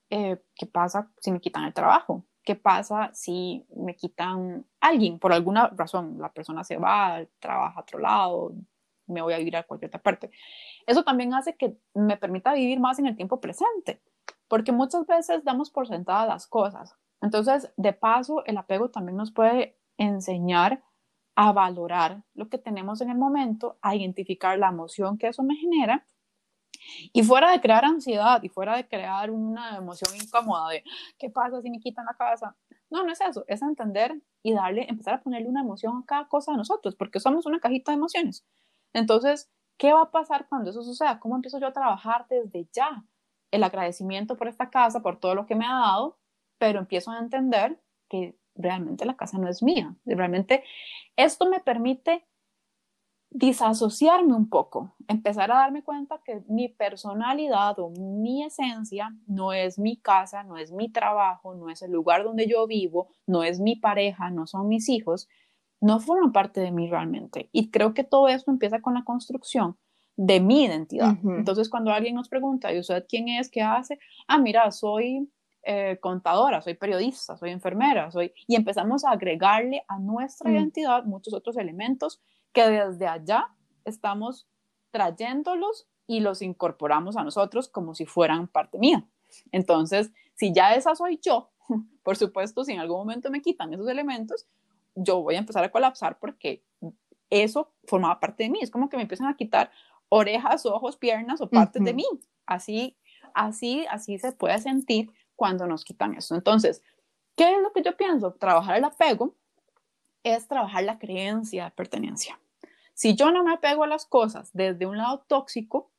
eh, 0.09 0.41
¿qué 0.55 0.65
pasa 0.65 1.11
si 1.19 1.31
me 1.31 1.41
quitan 1.41 1.65
el 1.65 1.73
trabajo? 1.73 2.23
¿Qué 2.43 2.55
pasa 2.55 3.09
si 3.13 3.65
me 3.75 3.95
quitan 3.95 4.65
alguien 4.79 5.19
por 5.19 5.33
alguna 5.33 5.67
razón? 5.75 6.17
La 6.19 6.31
persona 6.31 6.63
se 6.63 6.77
va, 6.77 7.25
trabaja 7.39 7.79
a 7.79 7.81
otro 7.81 7.99
lado, 7.99 8.53
me 9.07 9.21
voy 9.21 9.33
a 9.33 9.37
vivir 9.37 9.55
a 9.57 9.63
cualquier 9.63 9.89
otra 9.89 10.01
parte. 10.01 10.31
Eso 10.85 11.03
también 11.03 11.33
hace 11.33 11.55
que 11.55 11.77
me 11.93 12.17
permita 12.17 12.53
vivir 12.53 12.79
más 12.79 12.99
en 12.99 13.07
el 13.07 13.15
tiempo 13.15 13.39
presente, 13.39 14.01
porque 14.47 14.71
muchas 14.71 15.05
veces 15.05 15.43
damos 15.43 15.69
por 15.69 15.87
sentadas 15.87 16.27
las 16.27 16.47
cosas. 16.47 16.95
Entonces, 17.21 17.71
de 17.77 17.93
paso, 17.93 18.43
el 18.45 18.57
apego 18.57 18.89
también 18.89 19.17
nos 19.17 19.31
puede 19.31 19.77
enseñar 19.97 20.83
a 21.35 21.51
valorar 21.51 22.23
lo 22.33 22.49
que 22.49 22.57
tenemos 22.57 23.01
en 23.01 23.09
el 23.09 23.17
momento, 23.17 23.77
a 23.81 23.95
identificar 23.95 24.57
la 24.57 24.69
emoción 24.69 25.17
que 25.17 25.27
eso 25.27 25.43
me 25.43 25.55
genera 25.55 26.05
y 27.13 27.23
fuera 27.23 27.51
de 27.51 27.61
crear 27.61 27.83
ansiedad 27.85 28.41
y 28.43 28.49
fuera 28.49 28.75
de 28.75 28.87
crear 28.87 29.31
una 29.31 29.77
emoción 29.77 30.15
incómoda 30.15 30.69
de 30.69 30.83
qué 31.17 31.29
pasa 31.29 31.61
si 31.61 31.69
me 31.69 31.79
quitan 31.79 32.05
la 32.05 32.13
casa. 32.13 32.55
No, 32.89 33.03
no 33.03 33.11
es 33.11 33.19
eso, 33.21 33.43
es 33.47 33.61
entender 33.61 34.21
y 34.43 34.53
darle, 34.53 34.85
empezar 34.87 35.15
a 35.15 35.21
ponerle 35.21 35.49
una 35.49 35.61
emoción 35.61 35.97
a 35.97 36.05
cada 36.05 36.27
cosa 36.27 36.51
de 36.51 36.57
nosotros, 36.57 36.95
porque 36.95 37.19
somos 37.19 37.45
una 37.45 37.59
cajita 37.59 37.91
de 37.91 37.97
emociones. 37.97 38.45
Entonces, 38.95 39.51
¿qué 39.77 39.91
va 39.91 40.03
a 40.03 40.11
pasar 40.11 40.47
cuando 40.47 40.69
eso 40.69 40.81
suceda? 40.81 41.19
¿Cómo 41.19 41.35
empiezo 41.35 41.59
yo 41.59 41.67
a 41.67 41.73
trabajar 41.73 42.27
desde 42.29 42.69
ya? 42.71 43.03
El 43.51 43.63
agradecimiento 43.63 44.37
por 44.37 44.47
esta 44.47 44.69
casa, 44.69 45.01
por 45.01 45.19
todo 45.19 45.35
lo 45.35 45.45
que 45.45 45.55
me 45.55 45.65
ha 45.65 45.73
dado, 45.73 46.17
pero 46.57 46.79
empiezo 46.79 47.11
a 47.11 47.19
entender 47.19 47.77
que 48.09 48.37
realmente 48.55 49.05
la 49.05 49.17
casa 49.17 49.37
no 49.37 49.49
es 49.49 49.61
mía. 49.61 49.93
Realmente 50.05 50.63
esto 51.17 51.45
me 51.45 51.59
permite 51.59 52.25
disasociarme 53.31 54.33
un 54.33 54.47
poco, 54.47 54.95
empezar 55.09 55.51
a 55.51 55.55
darme 55.55 55.83
cuenta 55.83 56.21
que 56.23 56.45
mi 56.47 56.69
personalidad 56.69 57.77
o 57.79 57.89
mi 57.89 58.45
esencia 58.45 59.13
no 59.27 59.51
es 59.51 59.77
mi 59.77 59.97
casa, 59.97 60.43
no 60.43 60.57
es 60.57 60.71
mi 60.71 60.89
trabajo, 60.89 61.53
no 61.53 61.69
es 61.69 61.81
el 61.81 61.91
lugar 61.91 62.23
donde 62.23 62.47
yo 62.47 62.65
vivo, 62.65 63.09
no 63.27 63.43
es 63.43 63.59
mi 63.59 63.75
pareja, 63.75 64.29
no 64.29 64.47
son 64.47 64.69
mis 64.69 64.87
hijos, 64.87 65.27
no 65.81 65.99
forman 65.99 66.31
parte 66.31 66.61
de 66.61 66.71
mí 66.71 66.89
realmente. 66.89 67.49
Y 67.51 67.69
creo 67.69 67.93
que 67.93 68.03
todo 68.03 68.27
esto 68.27 68.51
empieza 68.51 68.81
con 68.81 68.93
la 68.93 69.03
construcción 69.03 69.77
de 70.17 70.39
mi 70.39 70.63
identidad. 70.63 71.17
Entonces, 71.23 71.69
cuando 71.69 71.91
alguien 71.91 72.15
nos 72.15 72.29
pregunta, 72.29 72.73
¿y 72.73 72.79
usted 72.79 73.05
quién 73.07 73.27
es? 73.27 73.49
¿Qué 73.49 73.61
hace? 73.61 73.99
Ah, 74.27 74.37
mira, 74.37 74.71
soy 74.71 75.29
eh, 75.63 75.97
contadora, 75.99 76.61
soy 76.61 76.75
periodista, 76.75 77.37
soy 77.37 77.49
enfermera, 77.49 78.11
soy... 78.11 78.31
Y 78.47 78.55
empezamos 78.55 79.03
a 79.03 79.11
agregarle 79.11 79.83
a 79.87 79.99
nuestra 79.99 80.51
identidad 80.51 81.03
muchos 81.03 81.33
otros 81.33 81.57
elementos 81.57 82.21
que 82.53 82.69
desde 82.69 83.07
allá 83.07 83.49
estamos 83.83 84.47
trayéndolos 84.91 85.87
y 86.07 86.21
los 86.21 86.41
incorporamos 86.41 87.17
a 87.17 87.23
nosotros 87.23 87.67
como 87.67 87.95
si 87.95 88.05
fueran 88.05 88.47
parte 88.47 88.79
mía. 88.79 89.05
Entonces, 89.51 90.11
si 90.35 90.53
ya 90.53 90.75
esa 90.75 90.95
soy 90.95 91.19
yo, 91.21 91.51
por 92.03 92.15
supuesto, 92.15 92.63
si 92.63 92.73
en 92.73 92.79
algún 92.79 92.99
momento 92.99 93.29
me 93.29 93.41
quitan 93.41 93.73
esos 93.73 93.87
elementos, 93.89 94.47
yo 94.95 95.21
voy 95.21 95.35
a 95.35 95.39
empezar 95.39 95.63
a 95.63 95.71
colapsar 95.71 96.17
porque 96.19 96.63
eso 97.29 97.73
formaba 97.85 98.19
parte 98.19 98.43
de 98.43 98.49
mí. 98.49 98.59
Es 98.61 98.71
como 98.71 98.89
que 98.89 98.97
me 98.97 99.03
empiezan 99.03 99.27
a 99.27 99.35
quitar 99.35 99.71
orejas, 100.09 100.65
ojos, 100.65 100.97
piernas 100.97 101.41
o 101.41 101.49
partes 101.49 101.83
de 101.83 101.93
mí. 101.93 102.05
Así, 102.45 102.97
así, 103.33 103.85
así 103.89 104.17
se 104.17 104.31
puede 104.31 104.59
sentir 104.59 105.11
cuando 105.35 105.67
nos 105.67 105.83
quitan 105.83 106.15
eso. 106.15 106.35
Entonces, 106.35 106.81
¿qué 107.35 107.51
es 107.51 107.61
lo 107.61 107.71
que 107.73 107.81
yo 107.81 107.97
pienso? 107.97 108.33
Trabajar 108.33 108.77
el 108.77 108.83
apego 108.83 109.35
es 110.23 110.47
trabajar 110.47 110.83
la 110.83 110.97
creencia 110.97 111.65
de 111.65 111.71
pertenencia. 111.71 112.39
Si 112.93 113.15
yo 113.15 113.31
no 113.31 113.43
me 113.43 113.53
apego 113.53 113.83
a 113.83 113.87
las 113.87 114.05
cosas 114.05 114.49
desde 114.53 114.85
un 114.85 114.97
lado 114.97 115.25
tóxico, 115.27 115.91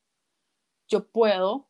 yo 0.88 1.08
puedo 1.08 1.68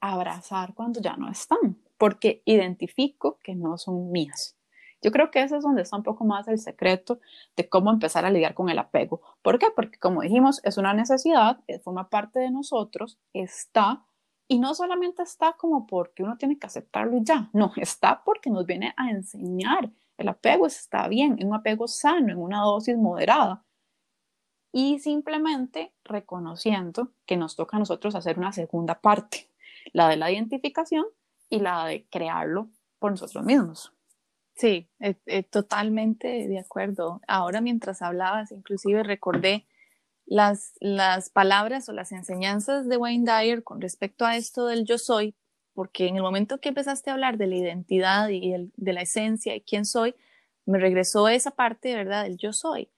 abrazar 0.00 0.74
cuando 0.74 1.00
ya 1.00 1.16
no 1.16 1.30
están, 1.30 1.76
porque 1.98 2.42
identifico 2.44 3.38
que 3.42 3.54
no 3.54 3.78
son 3.78 4.12
mías. 4.12 4.56
Yo 5.04 5.12
creo 5.12 5.30
que 5.30 5.42
ese 5.42 5.58
es 5.58 5.62
donde 5.62 5.82
está 5.82 5.98
un 5.98 6.02
poco 6.02 6.24
más 6.24 6.48
el 6.48 6.58
secreto 6.58 7.20
de 7.56 7.68
cómo 7.68 7.90
empezar 7.90 8.24
a 8.24 8.30
lidiar 8.30 8.54
con 8.54 8.70
el 8.70 8.78
apego. 8.78 9.20
¿Por 9.42 9.58
qué? 9.58 9.66
Porque 9.76 9.98
como 9.98 10.22
dijimos, 10.22 10.62
es 10.64 10.78
una 10.78 10.94
necesidad, 10.94 11.60
eh, 11.66 11.78
forma 11.78 12.08
parte 12.08 12.40
de 12.40 12.50
nosotros, 12.50 13.18
está, 13.34 14.06
y 14.48 14.58
no 14.58 14.74
solamente 14.74 15.22
está 15.22 15.52
como 15.58 15.86
porque 15.86 16.22
uno 16.22 16.38
tiene 16.38 16.58
que 16.58 16.66
aceptarlo 16.66 17.18
ya, 17.20 17.50
no, 17.52 17.70
está 17.76 18.22
porque 18.24 18.48
nos 18.48 18.64
viene 18.64 18.94
a 18.96 19.10
enseñar. 19.10 19.90
El 20.16 20.28
apego 20.28 20.66
está 20.66 21.06
bien, 21.06 21.36
en 21.38 21.48
un 21.48 21.54
apego 21.54 21.86
sano, 21.86 22.32
en 22.32 22.38
una 22.38 22.62
dosis 22.62 22.96
moderada 22.96 23.62
y 24.72 25.00
simplemente 25.00 25.92
reconociendo 26.02 27.12
que 27.26 27.36
nos 27.36 27.56
toca 27.56 27.76
a 27.76 27.80
nosotros 27.80 28.14
hacer 28.14 28.38
una 28.38 28.52
segunda 28.52 29.02
parte, 29.02 29.50
la 29.92 30.08
de 30.08 30.16
la 30.16 30.32
identificación 30.32 31.04
y 31.50 31.60
la 31.60 31.84
de 31.84 32.06
crearlo 32.08 32.70
por 32.98 33.10
nosotros 33.10 33.44
mismos. 33.44 33.92
Sí, 34.54 34.88
eh, 35.00 35.16
eh, 35.26 35.42
totalmente 35.42 36.48
de 36.48 36.58
acuerdo. 36.58 37.20
Ahora 37.26 37.60
mientras 37.60 38.02
hablabas, 38.02 38.52
inclusive 38.52 39.02
recordé 39.02 39.66
las, 40.26 40.74
las 40.80 41.30
palabras 41.30 41.88
o 41.88 41.92
las 41.92 42.12
enseñanzas 42.12 42.88
de 42.88 42.96
Wayne 42.96 43.30
Dyer 43.30 43.62
con 43.64 43.80
respecto 43.80 44.24
a 44.24 44.36
esto 44.36 44.66
del 44.66 44.84
yo 44.84 44.98
soy, 44.98 45.34
porque 45.74 46.06
en 46.06 46.16
el 46.16 46.22
momento 46.22 46.60
que 46.60 46.68
empezaste 46.68 47.10
a 47.10 47.14
hablar 47.14 47.36
de 47.36 47.48
la 47.48 47.56
identidad 47.56 48.28
y 48.28 48.52
el, 48.52 48.72
de 48.76 48.92
la 48.92 49.02
esencia 49.02 49.56
y 49.56 49.60
quién 49.60 49.84
soy, 49.84 50.14
me 50.66 50.78
regresó 50.78 51.28
esa 51.28 51.50
parte, 51.50 51.94
¿verdad?, 51.94 52.24
del 52.24 52.38
yo 52.38 52.52
soy. 52.52 52.88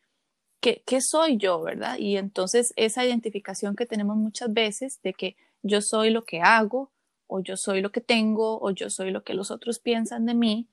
¿qué, 0.60 1.00
soy 1.00 1.36
yo, 1.36 1.62
verdad? 1.62 1.98
Y 1.98 2.16
entonces 2.16 2.72
esa 2.76 3.04
identificación 3.04 3.76
que 3.76 3.86
tenemos 3.86 4.16
muchas 4.16 4.52
veces 4.52 5.00
de 5.02 5.14
que 5.14 5.36
yo 5.62 5.80
soy 5.80 6.10
lo 6.10 6.24
que 6.24 6.40
hago, 6.40 6.90
o 7.28 7.40
yo 7.40 7.56
soy 7.56 7.80
lo 7.80 7.92
que 7.92 8.00
tengo, 8.00 8.60
o 8.60 8.70
yo 8.70 8.90
soy 8.90 9.10
lo 9.10 9.22
que 9.24 9.34
los 9.34 9.50
otros 9.50 9.78
piensan 9.78 10.26
de 10.26 10.34
mí, 10.34 10.68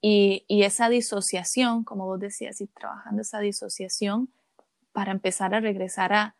y, 0.00 0.44
esa 0.48 0.88
disociación, 0.88 1.84
como 1.84 2.06
vos 2.06 2.20
decías, 2.20 2.60
y 2.60 2.66
trabajando 2.66 3.22
esa 3.22 3.40
disociación 3.40 4.32
para 4.92 5.12
empezar 5.12 5.54
a 5.54 5.60
regresar 5.60 6.12
a 6.12 6.36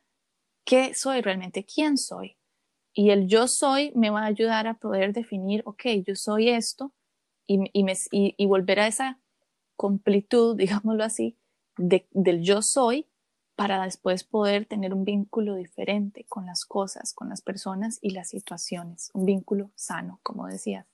qué 0.64 0.94
soy 0.94 1.20
realmente, 1.20 1.64
quién 1.64 1.98
soy. 1.98 2.36
Y 2.92 3.10
el 3.10 3.28
yo 3.28 3.46
soy 3.48 3.92
me 3.94 4.10
va 4.10 4.22
a 4.22 4.26
ayudar 4.26 4.66
a 4.66 4.74
poder 4.74 5.12
definir, 5.12 5.62
ok, 5.66 5.82
yo 6.06 6.14
soy 6.14 6.50
esto, 6.50 6.92
y, 7.46 7.70
y 7.72 8.46
volver 8.46 8.80
a 8.80 8.86
esa 8.86 9.20
completud, 9.76 10.56
digámoslo 10.56 11.04
así, 11.04 11.36
del 11.76 12.42
yo 12.42 12.62
soy 12.62 13.06
para 13.54 13.82
después 13.84 14.22
poder 14.24 14.66
tener 14.66 14.92
un 14.92 15.04
vínculo 15.04 15.56
diferente 15.56 16.24
con 16.28 16.46
las 16.46 16.64
cosas, 16.64 17.14
con 17.14 17.30
las 17.30 17.40
personas 17.40 17.98
y 18.02 18.10
las 18.10 18.28
situaciones, 18.28 19.10
un 19.14 19.24
vínculo 19.24 19.70
sano, 19.74 20.20
como 20.22 20.46
decías. 20.46 20.86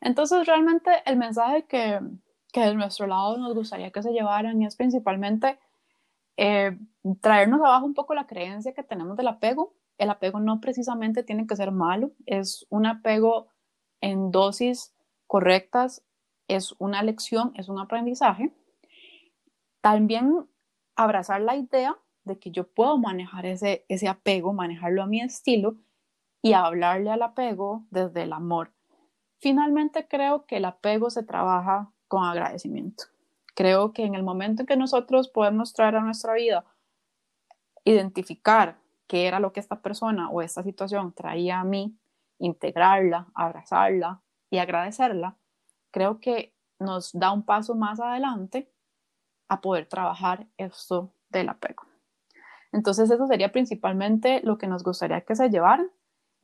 Entonces, 0.00 0.46
realmente 0.46 0.90
el 1.04 1.16
mensaje 1.16 1.64
que, 1.66 2.00
que 2.52 2.60
de 2.60 2.74
nuestro 2.74 3.06
lado 3.06 3.36
nos 3.38 3.54
gustaría 3.54 3.90
que 3.90 4.02
se 4.02 4.12
llevaran 4.12 4.62
es 4.62 4.76
principalmente 4.76 5.58
eh, 6.36 6.76
traernos 7.20 7.60
abajo 7.60 7.86
un 7.86 7.94
poco 7.94 8.14
la 8.14 8.26
creencia 8.26 8.74
que 8.74 8.82
tenemos 8.82 9.16
del 9.16 9.28
apego. 9.28 9.74
El 9.98 10.10
apego 10.10 10.40
no 10.40 10.60
precisamente 10.60 11.22
tiene 11.22 11.46
que 11.46 11.56
ser 11.56 11.72
malo, 11.72 12.12
es 12.26 12.66
un 12.68 12.84
apego 12.84 13.48
en 14.00 14.30
dosis 14.30 14.94
correctas 15.26 16.02
es 16.48 16.74
una 16.78 17.02
lección, 17.02 17.52
es 17.56 17.68
un 17.68 17.78
aprendizaje. 17.78 18.52
También 19.80 20.46
abrazar 20.94 21.40
la 21.40 21.56
idea 21.56 21.96
de 22.24 22.38
que 22.38 22.50
yo 22.50 22.68
puedo 22.68 22.98
manejar 22.98 23.46
ese, 23.46 23.84
ese 23.88 24.08
apego, 24.08 24.52
manejarlo 24.52 25.02
a 25.02 25.06
mi 25.06 25.20
estilo 25.20 25.76
y 26.42 26.54
hablarle 26.54 27.10
al 27.10 27.22
apego 27.22 27.84
desde 27.90 28.22
el 28.22 28.32
amor. 28.32 28.72
Finalmente 29.38 30.06
creo 30.08 30.46
que 30.46 30.56
el 30.56 30.64
apego 30.64 31.10
se 31.10 31.22
trabaja 31.22 31.90
con 32.08 32.24
agradecimiento. 32.24 33.04
Creo 33.54 33.92
que 33.92 34.04
en 34.04 34.14
el 34.14 34.22
momento 34.22 34.62
en 34.62 34.66
que 34.66 34.76
nosotros 34.76 35.28
podemos 35.28 35.72
traer 35.72 35.96
a 35.96 36.00
nuestra 36.00 36.34
vida, 36.34 36.64
identificar 37.84 38.78
qué 39.06 39.26
era 39.26 39.40
lo 39.40 39.52
que 39.52 39.60
esta 39.60 39.80
persona 39.80 40.30
o 40.30 40.42
esta 40.42 40.62
situación 40.62 41.12
traía 41.12 41.60
a 41.60 41.64
mí, 41.64 41.96
integrarla, 42.38 43.26
abrazarla 43.34 44.20
y 44.50 44.58
agradecerla, 44.58 45.36
creo 45.90 46.20
que 46.20 46.52
nos 46.78 47.12
da 47.12 47.32
un 47.32 47.44
paso 47.44 47.74
más 47.74 48.00
adelante 48.00 48.70
a 49.48 49.60
poder 49.60 49.86
trabajar 49.86 50.46
esto 50.58 51.12
del 51.30 51.48
apego. 51.48 51.84
Entonces 52.72 53.10
eso 53.10 53.26
sería 53.26 53.52
principalmente 53.52 54.40
lo 54.42 54.58
que 54.58 54.66
nos 54.66 54.82
gustaría 54.82 55.22
que 55.22 55.36
se 55.36 55.48
llevaran 55.48 55.90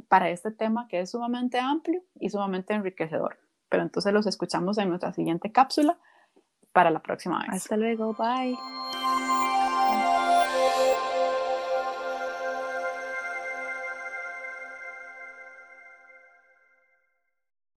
para 0.08 0.30
este 0.30 0.50
tema 0.50 0.88
que 0.88 1.00
es 1.00 1.10
sumamente 1.10 1.58
amplio 1.58 2.02
y 2.18 2.30
sumamente 2.30 2.74
enriquecedor. 2.74 3.38
Pero 3.68 3.82
entonces 3.82 4.12
los 4.12 4.26
escuchamos 4.26 4.78
en 4.78 4.88
nuestra 4.88 5.12
siguiente 5.12 5.50
cápsula 5.50 5.98
para 6.72 6.90
la 6.90 7.00
próxima 7.00 7.40
vez. 7.40 7.50
Hasta 7.50 7.76
luego, 7.76 8.14
bye. 8.14 8.56